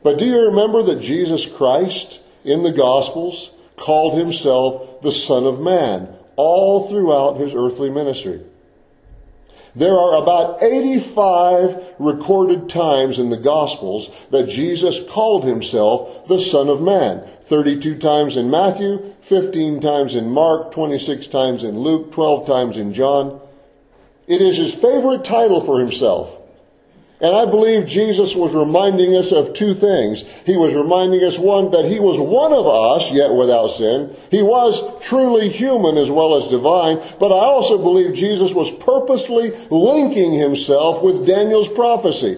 But 0.01 0.17
do 0.17 0.25
you 0.25 0.47
remember 0.47 0.81
that 0.83 1.01
Jesus 1.01 1.45
Christ 1.45 2.21
in 2.43 2.63
the 2.63 2.71
Gospels 2.71 3.51
called 3.75 4.17
himself 4.17 5.01
the 5.01 5.11
Son 5.11 5.45
of 5.45 5.59
Man 5.59 6.07
all 6.35 6.87
throughout 6.89 7.37
his 7.37 7.53
earthly 7.53 7.89
ministry? 7.89 8.41
There 9.75 9.97
are 9.97 10.21
about 10.21 10.63
85 10.63 11.95
recorded 11.99 12.69
times 12.69 13.19
in 13.19 13.29
the 13.29 13.37
Gospels 13.37 14.09
that 14.31 14.49
Jesus 14.49 15.03
called 15.03 15.43
himself 15.43 16.27
the 16.27 16.39
Son 16.39 16.69
of 16.69 16.81
Man. 16.81 17.27
32 17.43 17.97
times 17.97 18.37
in 18.37 18.49
Matthew, 18.49 19.13
15 19.21 19.79
times 19.79 20.15
in 20.15 20.29
Mark, 20.29 20.71
26 20.71 21.27
times 21.27 21.63
in 21.63 21.79
Luke, 21.79 22.11
12 22.11 22.45
times 22.45 22.77
in 22.77 22.93
John. 22.93 23.41
It 24.27 24.41
is 24.41 24.57
his 24.57 24.73
favorite 24.73 25.25
title 25.25 25.59
for 25.59 25.79
himself. 25.79 26.38
And 27.21 27.35
I 27.35 27.45
believe 27.45 27.85
Jesus 27.85 28.33
was 28.33 28.53
reminding 28.53 29.13
us 29.13 29.33
of 29.33 29.53
two 29.53 29.73
things. 29.73 30.23
He 30.45 30.55
was 30.55 30.73
reminding 30.73 31.21
us, 31.21 31.37
one, 31.37 31.69
that 31.71 31.83
he 31.83 31.99
was 31.99 32.17
one 32.17 32.53
of 32.53 32.65
us, 32.65 33.11
yet 33.11 33.33
without 33.33 33.67
sin. 33.67 34.15
He 34.31 34.41
was 34.41 34.81
truly 35.03 35.49
human 35.49 35.97
as 35.97 36.09
well 36.09 36.35
as 36.35 36.47
divine. 36.47 36.97
But 37.19 37.33
I 37.33 37.43
also 37.43 37.77
believe 37.77 38.13
Jesus 38.13 38.53
was 38.53 38.71
purposely 38.71 39.51
linking 39.69 40.31
himself 40.31 41.03
with 41.03 41.27
Daniel's 41.27 41.67
prophecy. 41.67 42.37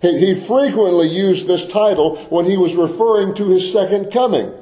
He 0.00 0.34
frequently 0.34 1.08
used 1.08 1.46
this 1.46 1.68
title 1.68 2.16
when 2.30 2.46
he 2.46 2.56
was 2.56 2.76
referring 2.76 3.34
to 3.34 3.48
his 3.48 3.70
second 3.70 4.10
coming. 4.10 4.52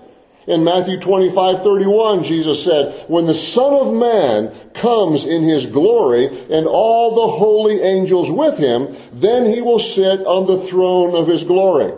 In 0.47 0.63
Matthew 0.63 1.01
25, 1.01 1.63
31, 1.63 2.23
Jesus 2.23 2.63
said, 2.63 3.05
When 3.09 3.27
the 3.27 3.35
Son 3.35 3.73
of 3.73 3.93
Man 3.93 4.55
comes 4.75 5.25
in 5.25 5.43
his 5.43 5.67
glory 5.67 6.27
and 6.27 6.69
all 6.69 7.17
the 7.17 7.33
holy 7.37 7.81
angels 7.81 8.31
with 8.31 8.57
him, 8.57 8.97
then 9.13 9.45
he 9.45 9.61
will 9.61 9.81
sit 9.81 10.25
on 10.25 10.47
the 10.47 10.59
throne 10.59 11.17
of 11.17 11.27
his 11.27 11.43
glory. 11.43 11.93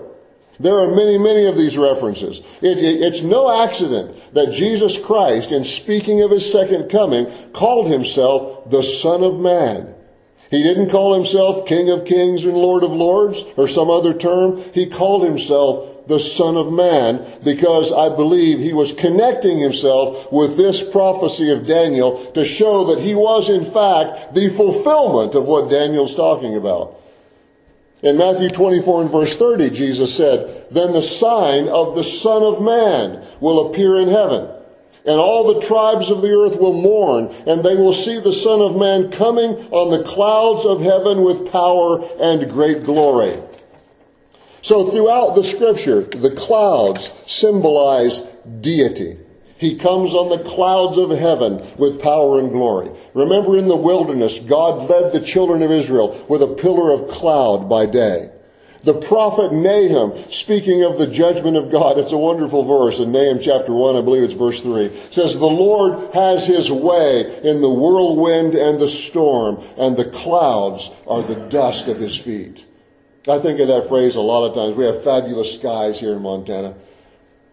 There 0.61 0.79
are 0.79 0.89
many, 0.89 1.19
many 1.19 1.45
of 1.45 1.57
these 1.57 1.77
references. 1.77 2.41
It, 2.63 2.79
it, 2.79 3.03
it's 3.03 3.23
no 3.23 3.65
accident 3.65 4.35
that 4.35 4.53
Jesus 4.53 4.99
Christ, 4.99 5.53
in 5.53 5.65
speaking 5.65 6.23
of 6.23 6.31
his 6.31 6.51
second 6.51 6.89
coming, 6.89 7.27
called 7.53 7.91
himself 7.91 8.71
the 8.71 8.83
Son 8.83 9.23
of 9.23 9.39
Man. 9.39 9.95
He 10.51 10.63
didn't 10.63 10.91
call 10.91 11.15
himself 11.15 11.67
King 11.67 11.91
of 11.91 12.07
Kings 12.07 12.45
and 12.45 12.55
Lord 12.55 12.83
of 12.83 12.91
Lords 12.91 13.45
or 13.57 13.69
some 13.69 13.91
other 13.91 14.15
term. 14.15 14.63
He 14.73 14.87
called 14.87 15.23
himself 15.23 15.98
the 16.09 16.19
Son 16.19 16.57
of 16.57 16.73
Man 16.73 17.25
because 17.45 17.93
I 17.93 18.15
believe 18.15 18.59
he 18.59 18.73
was 18.73 18.93
connecting 18.93 19.59
himself 19.59 20.33
with 20.33 20.57
this 20.57 20.83
prophecy 20.83 21.53
of 21.53 21.67
Daniel 21.67 22.33
to 22.33 22.45
show 22.45 22.87
that 22.87 23.03
he 23.03 23.15
was 23.15 23.49
in 23.49 23.65
fact 23.65 24.35
the 24.35 24.49
fulfillment 24.49 25.35
of 25.35 25.45
what 25.45 25.71
Daniel's 25.71 26.15
talking 26.15 26.57
about. 26.57 26.97
In 28.03 28.17
Matthew 28.17 28.49
24 28.49 29.03
and 29.03 29.11
verse 29.11 29.37
30, 29.37 29.71
Jesus 29.71 30.17
said, 30.17 30.67
Then 30.71 30.93
the 30.93 31.03
sign 31.03 31.69
of 31.69 31.95
the 31.95 32.05
Son 32.05 32.43
of 32.43 32.63
Man 32.63 33.27
will 33.41 33.69
appear 33.69 33.99
in 33.99 34.09
heaven 34.09 34.51
and 35.09 35.19
all 35.19 35.55
the 35.55 35.67
tribes 35.67 36.11
of 36.11 36.21
the 36.21 36.31
earth 36.31 36.59
will 36.59 36.75
mourn, 36.75 37.35
and 37.47 37.65
they 37.65 37.75
will 37.75 37.95
see 37.95 38.21
the 38.21 38.33
Son 38.33 38.61
of 38.61 38.77
Man 38.77 39.11
coming 39.11 39.57
on 39.71 39.91
the 39.91 40.05
clouds 40.05 40.67
of 40.67 40.83
heaven 40.83 41.23
with 41.23 41.51
power 41.51 42.07
and 42.21 42.51
great 42.51 42.85
glory. 42.85 43.41
So 44.63 44.91
throughout 44.91 45.35
the 45.35 45.43
scripture, 45.43 46.03
the 46.03 46.35
clouds 46.35 47.11
symbolize 47.27 48.27
deity. 48.61 49.19
He 49.57 49.77
comes 49.77 50.15
on 50.15 50.29
the 50.29 50.45
clouds 50.45 50.99
of 50.99 51.11
heaven 51.11 51.61
with 51.77 52.01
power 52.01 52.39
and 52.39 52.53
glory. 52.53 52.91
Remember 53.13 53.57
in 53.57 53.67
the 53.67 53.77
wilderness, 53.77 54.39
God 54.39 54.89
led 54.89 55.13
the 55.13 55.21
children 55.21 55.63
of 55.63 55.73
Israel 55.73 56.25
with 56.29 56.43
a 56.43 56.55
pillar 56.55 56.93
of 56.93 57.11
cloud 57.11 57.69
by 57.69 57.87
day. 57.87 58.31
The 58.83 58.95
prophet 58.95 59.53
Nahum, 59.53 60.31
speaking 60.31 60.85
of 60.85 60.99
the 60.99 61.09
judgment 61.09 61.57
of 61.57 61.73
God, 61.73 61.99
it's 61.99 62.13
a 62.13 62.17
wonderful 62.17 62.63
verse 62.63 63.01
in 63.01 63.11
Nahum 63.11 63.41
chapter 63.41 63.73
1, 63.73 63.97
I 63.97 64.01
believe 64.03 64.23
it's 64.23 64.35
verse 64.35 64.61
3, 64.61 64.89
says, 65.11 65.37
The 65.37 65.47
Lord 65.47 66.15
has 66.15 66.47
his 66.47 66.71
way 66.71 67.41
in 67.43 67.61
the 67.61 67.69
whirlwind 67.69 68.55
and 68.55 68.81
the 68.81 68.87
storm, 68.87 69.61
and 69.77 69.97
the 69.97 70.05
clouds 70.05 70.91
are 71.09 71.23
the 71.23 71.35
dust 71.49 71.89
of 71.89 71.99
his 71.99 72.17
feet. 72.17 72.65
I 73.27 73.39
think 73.39 73.61
of 73.61 73.69
that 73.69 73.89
phrase 73.89 74.15
a 74.15 74.21
lot 74.21 74.47
of 74.47 74.55
times. 74.55 74.77
We 74.77 74.85
have 74.85 75.03
fabulous 75.03 75.55
skies 75.55 75.99
here 75.99 76.13
in 76.13 76.23
Montana. 76.23 76.75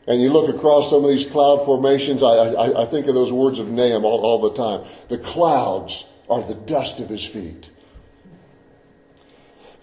And 0.07 0.21
you 0.21 0.29
look 0.29 0.53
across 0.53 0.89
some 0.89 1.03
of 1.03 1.09
these 1.09 1.25
cloud 1.25 1.65
formations, 1.65 2.21
I, 2.21 2.27
I, 2.27 2.83
I 2.83 2.85
think 2.85 3.07
of 3.07 3.15
those 3.15 3.31
words 3.31 3.57
of 3.57 3.69
Nahum 3.69 4.05
all, 4.05 4.21
all 4.21 4.39
the 4.39 4.53
time. 4.53 4.87
The 5.09 5.17
clouds 5.17 6.05
are 6.29 6.43
the 6.43 6.53
dust 6.53 6.99
of 6.99 7.09
his 7.09 7.25
feet. 7.25 7.69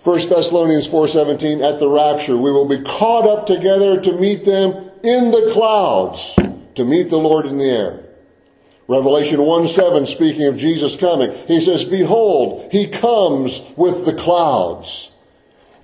1 0.05 0.29
Thessalonians 0.29 0.89
4:17 0.89 1.65
at 1.65 1.79
the 1.79 1.89
rapture 1.89 2.37
we 2.37 2.51
will 2.51 2.67
be 2.67 2.81
caught 2.81 3.25
up 3.25 3.47
together 3.47 4.01
to 4.01 4.13
meet 4.13 4.45
them 4.45 4.91
in 5.05 5.31
the 5.31 5.49
clouds 5.53 6.35
to 6.75 6.85
meet 6.85 7.09
the 7.09 7.19
Lord 7.19 7.47
in 7.47 7.57
the 7.57 7.71
air. 7.71 8.01
Revelation 8.89 9.39
1:7 9.39 10.09
speaking 10.09 10.49
of 10.49 10.57
Jesus 10.57 10.97
coming 10.97 11.33
he 11.47 11.61
says 11.61 11.85
behold 11.85 12.69
he 12.73 12.89
comes 12.89 13.61
with 13.77 14.05
the 14.05 14.15
clouds. 14.15 15.12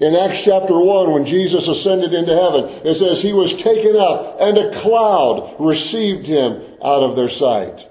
In 0.01 0.15
Acts 0.15 0.43
chapter 0.45 0.79
1 0.79 1.13
when 1.13 1.27
Jesus 1.27 1.69
ascended 1.69 2.15
into 2.15 2.35
heaven 2.35 2.65
it 2.85 2.95
says 2.95 3.21
he 3.21 3.33
was 3.33 3.57
taken 3.57 3.97
up 3.97 4.41
and 4.41 4.57
a 4.57 4.73
cloud 4.73 5.57
received 5.59 6.27
him 6.27 6.63
out 6.83 7.03
of 7.03 7.17
their 7.17 7.29
sight. 7.29 7.87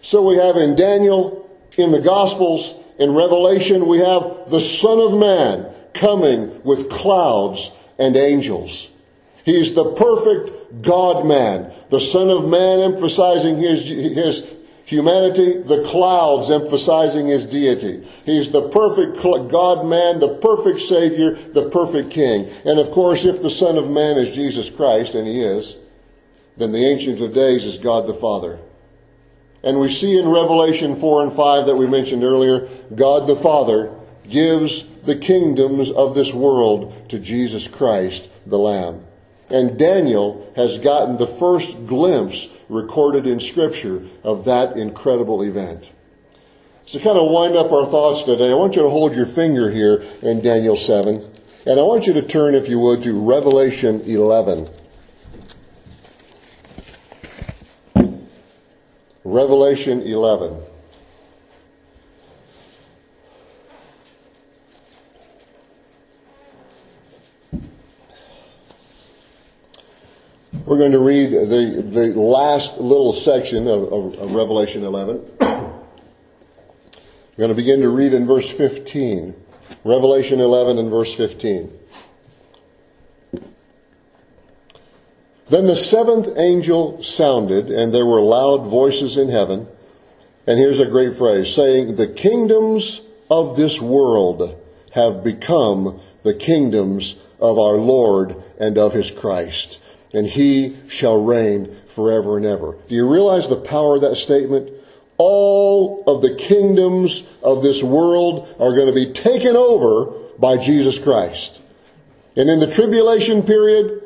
So 0.00 0.26
we 0.26 0.36
have 0.36 0.56
in 0.56 0.76
Daniel 0.76 1.48
in 1.76 1.90
the 1.90 2.00
gospels 2.00 2.74
in 2.98 3.14
Revelation, 3.14 3.86
we 3.86 3.98
have 3.98 4.50
the 4.50 4.60
Son 4.60 4.98
of 4.98 5.18
Man 5.18 5.72
coming 5.94 6.62
with 6.64 6.90
clouds 6.90 7.70
and 7.98 8.16
angels. 8.16 8.88
He's 9.44 9.74
the 9.74 9.92
perfect 9.92 10.82
God 10.82 11.24
man. 11.24 11.72
The 11.90 12.00
Son 12.00 12.28
of 12.28 12.48
Man 12.48 12.80
emphasizing 12.80 13.56
his, 13.58 13.86
his 13.86 14.46
humanity, 14.88 15.58
the 15.58 15.84
clouds 15.84 16.50
emphasizing 16.50 17.26
his 17.26 17.44
deity. 17.44 18.02
He's 18.24 18.48
the 18.48 18.70
perfect 18.70 19.20
God 19.20 19.84
man, 19.84 20.18
the 20.18 20.38
perfect 20.40 20.80
Savior, 20.80 21.34
the 21.34 21.68
perfect 21.68 22.10
King. 22.10 22.48
And 22.64 22.80
of 22.80 22.90
course, 22.90 23.26
if 23.26 23.42
the 23.42 23.50
Son 23.50 23.76
of 23.76 23.90
Man 23.90 24.16
is 24.16 24.34
Jesus 24.34 24.70
Christ, 24.70 25.14
and 25.14 25.28
he 25.28 25.42
is, 25.42 25.76
then 26.56 26.72
the 26.72 26.86
Ancient 26.86 27.20
of 27.20 27.34
Days 27.34 27.66
is 27.66 27.76
God 27.76 28.06
the 28.06 28.14
Father. 28.14 28.58
And 29.62 29.78
we 29.78 29.90
see 29.90 30.18
in 30.18 30.26
Revelation 30.26 30.96
4 30.96 31.22
and 31.24 31.32
5 31.34 31.66
that 31.66 31.76
we 31.76 31.86
mentioned 31.86 32.24
earlier, 32.24 32.66
God 32.94 33.28
the 33.28 33.36
Father 33.36 33.94
gives 34.30 34.86
the 35.04 35.16
kingdoms 35.16 35.90
of 35.90 36.14
this 36.14 36.32
world 36.32 37.10
to 37.10 37.18
Jesus 37.18 37.68
Christ, 37.68 38.30
the 38.46 38.58
Lamb. 38.58 39.04
And 39.50 39.78
Daniel 39.78 40.52
has 40.56 40.78
gotten 40.78 41.16
the 41.16 41.26
first 41.26 41.86
glimpse 41.86 42.48
recorded 42.68 43.26
in 43.26 43.40
Scripture 43.40 44.06
of 44.22 44.44
that 44.44 44.76
incredible 44.76 45.42
event. 45.42 45.90
So, 46.84 46.98
kind 46.98 47.18
of 47.18 47.30
wind 47.30 47.56
up 47.56 47.72
our 47.72 47.86
thoughts 47.86 48.22
today, 48.22 48.50
I 48.50 48.54
want 48.54 48.76
you 48.76 48.82
to 48.82 48.88
hold 48.88 49.14
your 49.14 49.26
finger 49.26 49.70
here 49.70 50.02
in 50.22 50.40
Daniel 50.40 50.76
7, 50.76 51.16
and 51.66 51.78
I 51.78 51.82
want 51.82 52.06
you 52.06 52.14
to 52.14 52.22
turn, 52.22 52.54
if 52.54 52.68
you 52.68 52.78
would, 52.78 53.02
to 53.02 53.12
Revelation 53.12 54.00
11. 54.02 54.70
Revelation 59.24 60.00
11. 60.00 60.62
We're 70.64 70.78
going 70.78 70.92
to 70.92 70.98
read 70.98 71.32
the, 71.32 71.82
the 71.82 72.18
last 72.18 72.78
little 72.78 73.12
section 73.12 73.66
of, 73.68 73.92
of, 73.92 74.14
of 74.14 74.32
Revelation 74.32 74.84
11. 74.84 75.24
We're 75.40 75.76
going 77.36 77.50
to 77.50 77.54
begin 77.54 77.80
to 77.82 77.88
read 77.88 78.12
in 78.12 78.26
verse 78.26 78.50
15. 78.50 79.34
Revelation 79.84 80.40
11 80.40 80.78
and 80.78 80.90
verse 80.90 81.14
15. 81.14 81.72
Then 85.50 85.66
the 85.66 85.76
seventh 85.76 86.28
angel 86.36 87.02
sounded, 87.02 87.70
and 87.70 87.94
there 87.94 88.06
were 88.06 88.20
loud 88.20 88.66
voices 88.66 89.16
in 89.16 89.28
heaven. 89.28 89.66
And 90.46 90.58
here's 90.58 90.78
a 90.78 90.86
great 90.86 91.16
phrase 91.16 91.54
saying, 91.54 91.96
The 91.96 92.08
kingdoms 92.08 93.02
of 93.30 93.56
this 93.56 93.80
world 93.80 94.58
have 94.92 95.22
become 95.24 96.00
the 96.22 96.34
kingdoms 96.34 97.16
of 97.40 97.58
our 97.58 97.76
Lord 97.76 98.36
and 98.58 98.76
of 98.76 98.92
his 98.92 99.10
Christ, 99.10 99.80
and 100.12 100.26
he 100.26 100.76
shall 100.88 101.22
reign 101.22 101.76
forever 101.86 102.36
and 102.36 102.46
ever. 102.46 102.76
Do 102.88 102.94
you 102.94 103.08
realize 103.08 103.48
the 103.48 103.60
power 103.60 103.96
of 103.96 104.02
that 104.02 104.16
statement? 104.16 104.70
All 105.18 106.04
of 106.06 106.22
the 106.22 106.34
kingdoms 106.36 107.24
of 107.42 107.62
this 107.62 107.82
world 107.82 108.48
are 108.60 108.74
going 108.74 108.86
to 108.86 108.92
be 108.92 109.12
taken 109.12 109.56
over 109.56 110.12
by 110.38 110.56
Jesus 110.56 110.98
Christ. 110.98 111.60
And 112.36 112.48
in 112.48 112.60
the 112.60 112.72
tribulation 112.72 113.42
period, 113.42 114.02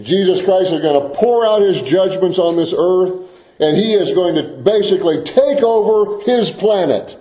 Jesus 0.00 0.40
Christ 0.42 0.72
is 0.72 0.80
going 0.80 1.02
to 1.02 1.14
pour 1.14 1.46
out 1.46 1.60
his 1.60 1.82
judgments 1.82 2.38
on 2.38 2.56
this 2.56 2.74
earth, 2.76 3.28
and 3.60 3.76
he 3.76 3.92
is 3.92 4.12
going 4.12 4.36
to 4.36 4.62
basically 4.62 5.22
take 5.24 5.62
over 5.62 6.20
his 6.22 6.50
planet. 6.50 7.18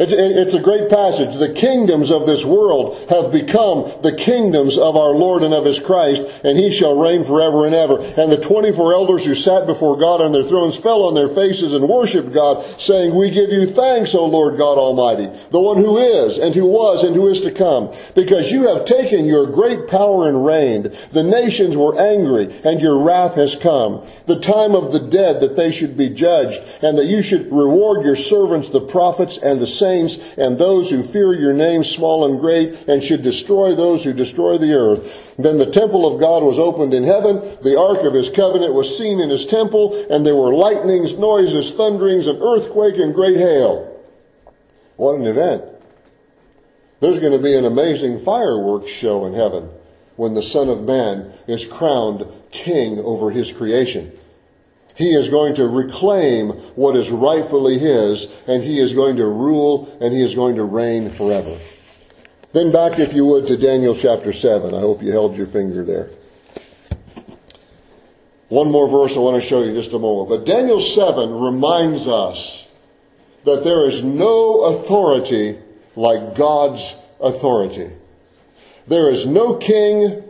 It's, 0.00 0.12
it's 0.12 0.54
a 0.54 0.62
great 0.62 0.88
passage. 0.88 1.34
The 1.34 1.52
kingdoms 1.52 2.12
of 2.12 2.24
this 2.24 2.44
world 2.44 2.96
have 3.10 3.32
become 3.32 3.90
the 4.00 4.14
kingdoms 4.14 4.78
of 4.78 4.96
our 4.96 5.10
Lord 5.10 5.42
and 5.42 5.52
of 5.52 5.64
His 5.64 5.80
Christ, 5.80 6.22
and 6.44 6.56
He 6.56 6.70
shall 6.70 6.96
reign 6.96 7.24
forever 7.24 7.66
and 7.66 7.74
ever. 7.74 7.98
And 7.98 8.30
the 8.30 8.40
24 8.40 8.92
elders 8.94 9.26
who 9.26 9.34
sat 9.34 9.66
before 9.66 9.98
God 9.98 10.20
on 10.20 10.30
their 10.30 10.44
thrones 10.44 10.78
fell 10.78 11.02
on 11.02 11.14
their 11.14 11.26
faces 11.26 11.74
and 11.74 11.88
worshiped 11.88 12.32
God, 12.32 12.64
saying, 12.78 13.12
We 13.12 13.30
give 13.30 13.50
you 13.50 13.66
thanks, 13.66 14.14
O 14.14 14.24
Lord 14.24 14.56
God 14.56 14.78
Almighty, 14.78 15.36
the 15.50 15.60
one 15.60 15.78
who 15.78 15.98
is, 15.98 16.38
and 16.38 16.54
who 16.54 16.66
was, 16.66 17.02
and 17.02 17.16
who 17.16 17.26
is 17.26 17.40
to 17.40 17.50
come, 17.50 17.92
because 18.14 18.52
you 18.52 18.68
have 18.68 18.84
taken 18.84 19.24
your 19.24 19.48
great 19.48 19.88
power 19.88 20.28
and 20.28 20.46
reigned. 20.46 20.96
The 21.10 21.24
nations 21.24 21.76
were 21.76 21.98
angry, 21.98 22.44
and 22.62 22.80
your 22.80 23.02
wrath 23.02 23.34
has 23.34 23.56
come. 23.56 24.06
The 24.26 24.38
time 24.38 24.76
of 24.76 24.92
the 24.92 25.00
dead 25.00 25.40
that 25.40 25.56
they 25.56 25.72
should 25.72 25.96
be 25.96 26.08
judged, 26.08 26.62
and 26.82 26.96
that 26.96 27.06
you 27.06 27.20
should 27.20 27.50
reward 27.50 28.04
your 28.04 28.14
servants, 28.14 28.68
the 28.68 28.80
prophets, 28.80 29.38
and 29.38 29.60
the 29.60 29.66
saints 29.66 29.87
saints 29.88 30.18
and 30.36 30.58
those 30.58 30.90
who 30.90 31.02
fear 31.02 31.32
your 31.34 31.52
name, 31.52 31.84
small 31.84 32.26
and 32.26 32.40
great, 32.40 32.88
and 32.88 33.02
should 33.02 33.22
destroy 33.22 33.74
those 33.74 34.04
who 34.04 34.12
destroy 34.12 34.58
the 34.58 34.74
earth. 34.74 35.34
Then 35.36 35.58
the 35.58 35.70
temple 35.70 36.06
of 36.06 36.20
God 36.20 36.42
was 36.42 36.58
opened 36.58 36.94
in 36.94 37.04
heaven. 37.04 37.58
The 37.62 37.78
ark 37.78 38.04
of 38.04 38.14
his 38.14 38.30
covenant 38.30 38.74
was 38.74 38.96
seen 38.96 39.20
in 39.20 39.30
his 39.30 39.46
temple, 39.46 40.06
and 40.10 40.24
there 40.24 40.36
were 40.36 40.52
lightnings, 40.52 41.18
noises, 41.18 41.72
thunderings, 41.72 42.26
an 42.26 42.38
earthquake, 42.42 42.98
and 42.98 43.14
great 43.14 43.36
hail. 43.36 43.84
What 44.96 45.14
an 45.14 45.26
event. 45.26 45.64
There's 47.00 47.20
going 47.20 47.32
to 47.32 47.42
be 47.42 47.54
an 47.54 47.64
amazing 47.64 48.20
fireworks 48.20 48.90
show 48.90 49.26
in 49.26 49.34
heaven 49.34 49.70
when 50.16 50.34
the 50.34 50.42
Son 50.42 50.68
of 50.68 50.82
Man 50.82 51.32
is 51.46 51.64
crowned 51.64 52.26
king 52.50 52.98
over 52.98 53.30
his 53.30 53.52
creation. 53.52 54.10
He 54.98 55.14
is 55.14 55.28
going 55.28 55.54
to 55.54 55.68
reclaim 55.68 56.48
what 56.74 56.96
is 56.96 57.08
rightfully 57.08 57.78
his, 57.78 58.26
and 58.48 58.64
he 58.64 58.80
is 58.80 58.92
going 58.92 59.14
to 59.18 59.26
rule 59.26 59.96
and 60.00 60.12
he 60.12 60.20
is 60.20 60.34
going 60.34 60.56
to 60.56 60.64
reign 60.64 61.08
forever. 61.08 61.56
Then 62.52 62.72
back, 62.72 62.98
if 62.98 63.12
you 63.12 63.24
would, 63.26 63.46
to 63.46 63.56
Daniel 63.56 63.94
chapter 63.94 64.32
7. 64.32 64.74
I 64.74 64.80
hope 64.80 65.00
you 65.00 65.12
held 65.12 65.36
your 65.36 65.46
finger 65.46 65.84
there. 65.84 66.10
One 68.48 68.72
more 68.72 68.88
verse 68.88 69.16
I 69.16 69.20
want 69.20 69.40
to 69.40 69.48
show 69.48 69.62
you 69.62 69.72
just 69.72 69.92
a 69.92 70.00
moment. 70.00 70.30
But 70.30 70.44
Daniel 70.52 70.80
7 70.80 71.32
reminds 71.32 72.08
us 72.08 72.66
that 73.44 73.62
there 73.62 73.86
is 73.86 74.02
no 74.02 74.64
authority 74.64 75.58
like 75.94 76.34
God's 76.34 76.96
authority. 77.20 77.92
There 78.88 79.08
is 79.08 79.26
no 79.26 79.54
king, 79.54 80.24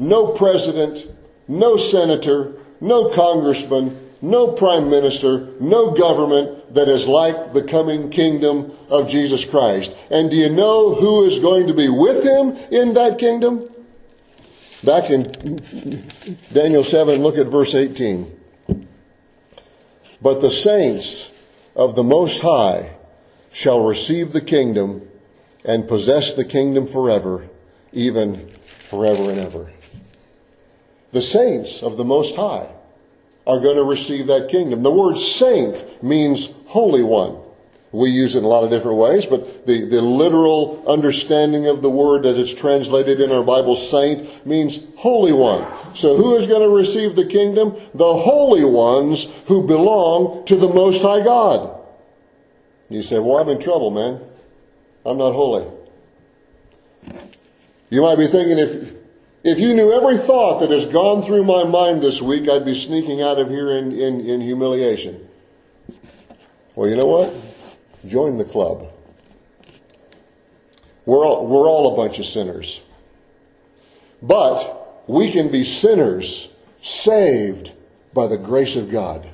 no 0.00 0.32
president, 0.32 1.06
no 1.46 1.76
senator, 1.76 2.54
no 2.80 3.14
congressman, 3.14 4.07
no 4.20 4.52
prime 4.52 4.90
minister, 4.90 5.48
no 5.60 5.92
government 5.92 6.74
that 6.74 6.88
is 6.88 7.06
like 7.06 7.52
the 7.52 7.62
coming 7.62 8.10
kingdom 8.10 8.72
of 8.88 9.08
Jesus 9.08 9.44
Christ. 9.44 9.94
And 10.10 10.30
do 10.30 10.36
you 10.36 10.50
know 10.50 10.94
who 10.94 11.24
is 11.24 11.38
going 11.38 11.68
to 11.68 11.74
be 11.74 11.88
with 11.88 12.24
him 12.24 12.56
in 12.70 12.94
that 12.94 13.18
kingdom? 13.18 13.68
Back 14.84 15.10
in 15.10 16.02
Daniel 16.52 16.84
7, 16.84 17.22
look 17.22 17.36
at 17.38 17.46
verse 17.46 17.74
18. 17.74 18.38
But 20.20 20.40
the 20.40 20.50
saints 20.50 21.30
of 21.76 21.94
the 21.94 22.02
Most 22.02 22.40
High 22.40 22.96
shall 23.52 23.84
receive 23.84 24.32
the 24.32 24.40
kingdom 24.40 25.08
and 25.64 25.88
possess 25.88 26.32
the 26.32 26.44
kingdom 26.44 26.86
forever, 26.86 27.48
even 27.92 28.48
forever 28.88 29.30
and 29.30 29.38
ever. 29.38 29.72
The 31.12 31.22
saints 31.22 31.82
of 31.82 31.96
the 31.96 32.04
Most 32.04 32.36
High 32.36 32.68
are 33.48 33.58
going 33.58 33.76
to 33.76 33.84
receive 33.84 34.26
that 34.26 34.50
kingdom. 34.50 34.82
The 34.82 34.92
word 34.92 35.16
saint 35.16 36.04
means 36.04 36.50
holy 36.66 37.02
one. 37.02 37.38
We 37.90 38.10
use 38.10 38.34
it 38.34 38.40
in 38.40 38.44
a 38.44 38.48
lot 38.48 38.64
of 38.64 38.70
different 38.70 38.98
ways, 38.98 39.24
but 39.24 39.66
the, 39.66 39.86
the 39.86 40.02
literal 40.02 40.84
understanding 40.86 41.66
of 41.66 41.80
the 41.80 41.88
word 41.88 42.26
as 42.26 42.36
it's 42.36 42.52
translated 42.52 43.18
in 43.18 43.32
our 43.32 43.42
Bible, 43.42 43.74
saint, 43.74 44.46
means 44.46 44.80
holy 44.96 45.32
one. 45.32 45.66
So 45.94 46.16
who 46.16 46.36
is 46.36 46.46
going 46.46 46.60
to 46.60 46.68
receive 46.68 47.16
the 47.16 47.24
kingdom? 47.24 47.74
The 47.94 48.14
holy 48.14 48.64
ones 48.64 49.26
who 49.46 49.66
belong 49.66 50.44
to 50.44 50.56
the 50.56 50.68
Most 50.68 51.00
High 51.00 51.24
God. 51.24 51.80
You 52.90 53.00
say, 53.00 53.18
well, 53.18 53.38
I'm 53.38 53.48
in 53.48 53.60
trouble, 53.60 53.90
man. 53.90 54.20
I'm 55.06 55.16
not 55.16 55.32
holy. 55.32 55.66
You 57.88 58.02
might 58.02 58.16
be 58.16 58.26
thinking 58.26 58.58
if, 58.58 58.97
if 59.44 59.58
you 59.58 59.74
knew 59.74 59.92
every 59.92 60.18
thought 60.18 60.60
that 60.60 60.70
has 60.70 60.86
gone 60.86 61.22
through 61.22 61.44
my 61.44 61.64
mind 61.64 62.02
this 62.02 62.20
week, 62.20 62.48
I'd 62.48 62.64
be 62.64 62.74
sneaking 62.74 63.22
out 63.22 63.38
of 63.38 63.48
here 63.48 63.70
in, 63.70 63.92
in, 63.92 64.20
in 64.20 64.40
humiliation. 64.40 65.28
Well, 66.74 66.88
you 66.88 66.96
know 66.96 67.06
what? 67.06 67.34
Join 68.06 68.36
the 68.36 68.44
club. 68.44 68.90
We're 71.06 71.24
all, 71.24 71.46
we're 71.46 71.66
all 71.66 71.94
a 71.94 71.96
bunch 71.96 72.18
of 72.18 72.26
sinners. 72.26 72.80
But 74.20 75.04
we 75.08 75.32
can 75.32 75.50
be 75.50 75.64
sinners 75.64 76.48
saved 76.80 77.72
by 78.12 78.26
the 78.26 78.38
grace 78.38 78.76
of 78.76 78.90
God. 78.90 79.28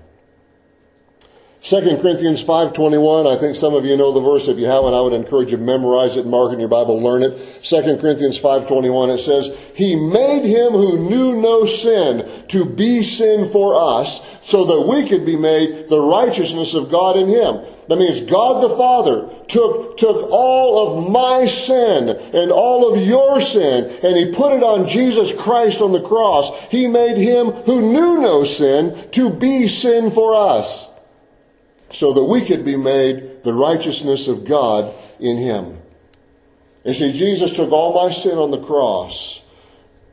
2 1.65 1.81
Corinthians 1.97 2.45
5.21, 2.45 3.27
I 3.27 3.41
think 3.41 3.57
some 3.57 3.73
of 3.73 3.87
you 3.87 3.97
know 3.97 4.13
the 4.13 4.21
verse. 4.21 4.49
If 4.49 4.59
you 4.59 4.67
haven't, 4.67 4.93
I 4.93 5.01
would 5.01 5.15
encourage 5.15 5.51
you 5.51 5.57
to 5.57 5.63
memorize 5.63 6.15
it, 6.19 6.27
mark 6.27 6.51
it 6.51 6.57
in 6.57 6.61
your 6.61 6.69
Bible, 6.69 7.01
learn 7.01 7.23
it. 7.23 7.63
2 7.63 7.97
Corinthians 7.97 8.39
5.21, 8.39 9.15
it 9.15 9.19
says, 9.21 9.57
He 9.75 9.97
made 9.97 10.45
him 10.45 10.73
who 10.73 11.09
knew 11.09 11.41
no 11.41 11.65
sin 11.65 12.29
to 12.49 12.67
be 12.67 13.03
sin 13.03 13.49
for 13.49 13.81
us, 13.81 14.21
so 14.43 14.67
that 14.67 14.87
we 14.87 15.09
could 15.09 15.25
be 15.25 15.37
made 15.37 15.89
the 15.89 16.03
righteousness 16.03 16.75
of 16.75 16.91
God 16.91 17.17
in 17.17 17.29
him. 17.29 17.65
That 17.89 17.97
means 17.97 18.21
God 18.21 18.63
the 18.63 18.77
Father 18.77 19.31
took, 19.49 19.97
took 19.97 20.29
all 20.31 20.99
of 20.99 21.11
my 21.11 21.47
sin 21.47 22.11
and 22.11 22.53
all 22.53 22.93
of 22.93 23.07
your 23.07 23.41
sin 23.41 23.85
and 24.03 24.17
He 24.17 24.33
put 24.33 24.57
it 24.57 24.63
on 24.63 24.89
Jesus 24.89 25.33
Christ 25.33 25.83
on 25.83 25.93
the 25.93 26.03
cross. 26.03 26.51
He 26.71 26.87
made 26.87 27.19
Him 27.19 27.49
who 27.51 27.81
knew 27.81 28.19
no 28.19 28.45
sin 28.45 29.11
to 29.13 29.31
be 29.31 29.69
sin 29.69 30.11
for 30.11 30.35
us 30.35 30.91
so 31.91 32.13
that 32.13 32.25
we 32.25 32.45
could 32.45 32.65
be 32.65 32.77
made 32.77 33.43
the 33.45 33.53
righteousness 33.53 34.29
of 34.29 34.45
God 34.45 34.93
in 35.21 35.37
him. 35.37 35.79
You 36.85 36.95
see, 36.95 37.13
Jesus 37.13 37.55
took 37.55 37.73
all 37.73 37.95
my 37.95 38.13
sin 38.13 38.39
on 38.39 38.51
the 38.51 38.63
cross 38.63 39.43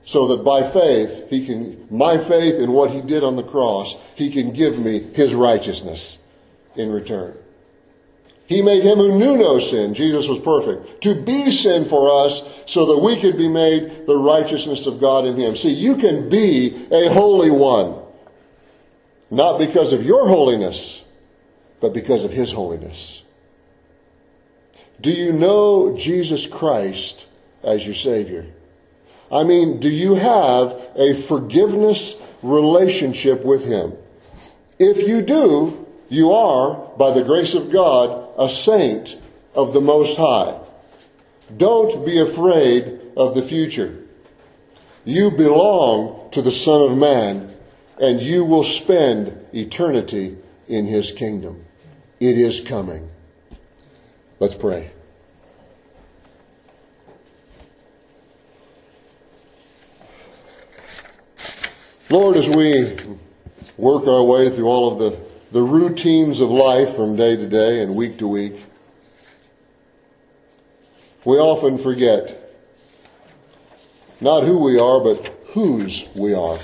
so 0.03 0.27
that 0.27 0.43
by 0.43 0.63
faith, 0.63 1.29
he 1.29 1.45
can, 1.45 1.87
my 1.89 2.17
faith 2.17 2.55
in 2.55 2.71
what 2.71 2.91
he 2.91 3.01
did 3.01 3.23
on 3.23 3.35
the 3.35 3.43
cross, 3.43 3.95
he 4.15 4.31
can 4.31 4.51
give 4.51 4.79
me 4.79 4.99
his 5.13 5.33
righteousness 5.35 6.17
in 6.75 6.91
return. 6.91 7.37
He 8.47 8.61
made 8.61 8.83
him 8.83 8.97
who 8.97 9.17
knew 9.17 9.37
no 9.37 9.59
sin, 9.59 9.93
Jesus 9.93 10.27
was 10.27 10.39
perfect, 10.39 11.01
to 11.03 11.15
be 11.15 11.51
sin 11.51 11.85
for 11.85 12.25
us 12.25 12.43
so 12.65 12.85
that 12.87 12.97
we 12.97 13.19
could 13.19 13.37
be 13.37 13.47
made 13.47 14.05
the 14.05 14.17
righteousness 14.17 14.87
of 14.87 14.99
God 14.99 15.25
in 15.25 15.37
him. 15.37 15.55
See, 15.55 15.71
you 15.71 15.95
can 15.95 16.27
be 16.27 16.87
a 16.91 17.07
holy 17.13 17.49
one. 17.49 17.97
Not 19.29 19.57
because 19.57 19.93
of 19.93 20.03
your 20.03 20.27
holiness, 20.27 21.01
but 21.81 21.93
because 21.93 22.23
of 22.23 22.31
His 22.31 22.51
holiness. 22.51 23.23
Do 25.01 25.11
you 25.11 25.33
know 25.33 25.97
Jesus 25.97 26.47
Christ 26.47 27.25
as 27.63 27.85
your 27.85 27.95
Savior? 27.95 28.45
I 29.31 29.43
mean, 29.43 29.79
do 29.79 29.89
you 29.89 30.15
have 30.15 30.79
a 30.95 31.15
forgiveness 31.15 32.15
relationship 32.43 33.43
with 33.43 33.65
Him? 33.65 33.93
If 34.77 35.07
you 35.07 35.21
do, 35.21 35.87
you 36.09 36.31
are, 36.33 36.75
by 36.97 37.11
the 37.11 37.23
grace 37.23 37.53
of 37.53 37.71
God, 37.71 38.27
a 38.37 38.49
saint 38.49 39.19
of 39.55 39.73
the 39.73 39.81
Most 39.81 40.17
High. 40.17 40.59
Don't 41.55 42.05
be 42.05 42.19
afraid 42.19 42.99
of 43.17 43.33
the 43.33 43.43
future. 43.43 43.97
You 45.03 45.31
belong 45.31 46.29
to 46.31 46.41
the 46.41 46.51
Son 46.51 46.91
of 46.91 46.97
Man, 46.97 47.55
and 47.99 48.21
you 48.21 48.45
will 48.45 48.63
spend 48.63 49.35
eternity 49.53 50.37
in 50.67 50.85
His 50.85 51.11
kingdom. 51.11 51.65
It 52.21 52.37
is 52.37 52.61
coming. 52.61 53.09
Let's 54.39 54.53
pray. 54.53 54.91
Lord, 62.11 62.37
as 62.37 62.47
we 62.47 62.95
work 63.75 64.05
our 64.05 64.23
way 64.23 64.51
through 64.51 64.67
all 64.67 64.93
of 64.93 64.99
the, 64.99 65.17
the 65.51 65.63
routines 65.63 66.41
of 66.41 66.51
life 66.51 66.93
from 66.95 67.15
day 67.15 67.35
to 67.35 67.47
day 67.47 67.81
and 67.81 67.95
week 67.95 68.19
to 68.19 68.27
week, 68.27 68.65
we 71.25 71.37
often 71.37 71.79
forget 71.79 72.53
not 74.19 74.43
who 74.43 74.59
we 74.59 74.77
are, 74.77 74.99
but 74.99 75.25
whose 75.53 76.07
we 76.13 76.35
are. 76.35 76.59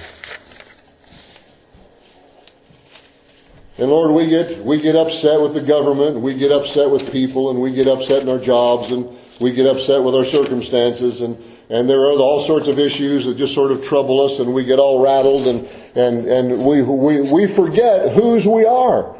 And 3.78 3.90
Lord, 3.90 4.12
we 4.12 4.28
get, 4.28 4.64
we 4.64 4.82
get 4.82 4.96
upset 4.96 5.40
with 5.40 5.54
the 5.54 5.62
government, 5.62 6.16
and 6.16 6.24
we 6.24 6.34
get 6.34 6.52
upset 6.52 6.90
with 6.90 7.12
people, 7.12 7.52
and 7.52 7.62
we 7.62 7.72
get 7.72 7.88
upset 7.88 8.24
in 8.24 8.30
our 8.30 8.40
jobs, 8.40 8.92
and 8.92 9.08
we 9.40 9.52
get 9.52 9.68
upset 9.68 10.02
with 10.02 10.16
our 10.16 10.26
circumstances, 10.26 11.22
and, 11.22 11.38
and 11.70 11.88
there 11.88 12.00
are 12.00 12.12
all 12.14 12.42
sorts 12.42 12.68
of 12.68 12.80
issues 12.80 13.26
that 13.26 13.38
just 13.38 13.54
sort 13.54 13.72
of 13.72 13.86
trouble 13.86 14.22
us, 14.22 14.40
and 14.40 14.52
we 14.52 14.66
get 14.66 14.80
all 14.80 15.04
rattled, 15.04 15.48
and, 15.48 15.68
and, 15.96 16.26
and 16.26 16.66
we, 16.66 16.82
we, 16.82 17.22
we 17.22 17.48
forget 17.48 18.14
whose 18.14 18.48
we 18.48 18.66
are. 18.66 19.16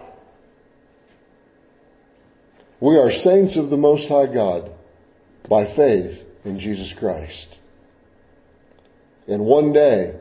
We 2.80 2.98
are 2.98 3.12
saints 3.12 3.58
of 3.58 3.70
the 3.70 3.78
Most 3.78 4.10
High 4.10 4.28
God 4.28 4.72
by 5.48 5.66
faith 5.66 6.26
in 6.44 6.60
Jesus 6.60 6.94
Christ. 6.94 7.60
And 9.28 9.46
one 9.46 9.72
day, 9.74 10.16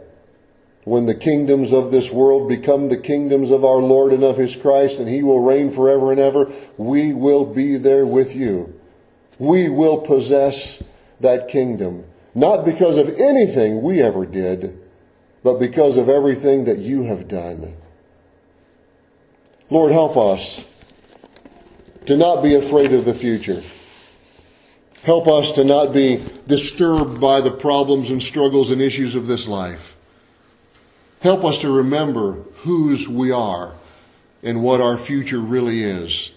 when 0.87 1.07
the 1.07 1.15
kingdoms 1.17 1.73
of 1.73 1.91
this 1.91 2.13
world 2.13 2.49
become 2.49 2.89
the 2.89 2.97
kingdoms 2.97 3.51
of 3.51 3.65
our 3.65 3.79
Lord 3.79 4.13
and 4.13 4.23
of 4.23 4.37
His 4.37 4.55
Christ, 4.55 5.01
and 5.01 5.09
He 5.09 5.21
will 5.21 5.41
reign 5.41 5.73
forever 5.73 6.13
and 6.13 6.21
ever, 6.21 6.49
we 6.77 7.13
will 7.13 7.45
be 7.45 7.77
there 7.77 8.07
with 8.07 8.37
you. 8.37 8.73
We 9.37 9.69
will 9.69 9.99
possess 9.99 10.81
that 11.19 11.49
kingdom, 11.49 12.05
not 12.37 12.65
because 12.65 12.99
of 12.99 13.09
anything 13.09 13.83
we 13.83 14.01
ever 14.01 14.25
did, 14.25 14.79
but 15.43 15.59
because 15.59 15.97
of 15.97 16.09
everything 16.09 16.67
that 16.67 16.79
you 16.79 17.03
have 17.03 17.27
done. 17.27 17.77
Lord, 19.69 19.91
help 19.91 20.17
us 20.17 20.65
to 22.07 22.17
not 22.17 22.45
be 22.45 22.55
afraid 22.55 22.93
of 22.93 23.05
the 23.05 23.15
future. 23.15 23.61
Help 25.03 25.27
us 25.27 25.51
to 25.53 25.65
not 25.65 25.93
be 25.93 26.25
disturbed 26.47 27.21
by 27.21 27.41
the 27.41 27.51
problems 27.51 28.11
and 28.11 28.23
struggles 28.23 28.71
and 28.71 28.81
issues 28.81 29.17
of 29.17 29.27
this 29.27 29.49
life. 29.49 29.96
Help 31.27 31.45
us 31.45 31.59
to 31.59 31.69
remember 31.69 32.35
whose 32.59 33.09
we 33.09 33.33
are 33.33 33.75
and 34.45 34.63
what 34.63 34.81
our 34.81 34.97
future 34.97 35.41
really 35.41 35.83
is 35.83 36.31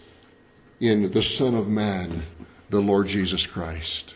in 0.79 1.11
the 1.11 1.21
Son 1.21 1.53
of 1.53 1.67
Man, 1.67 2.25
the 2.71 2.79
Lord 2.79 3.05
Jesus 3.05 3.45
Christ. 3.45 4.15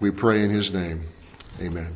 We 0.00 0.10
pray 0.10 0.42
in 0.42 0.50
His 0.50 0.74
name. 0.74 1.04
Amen. 1.60 1.94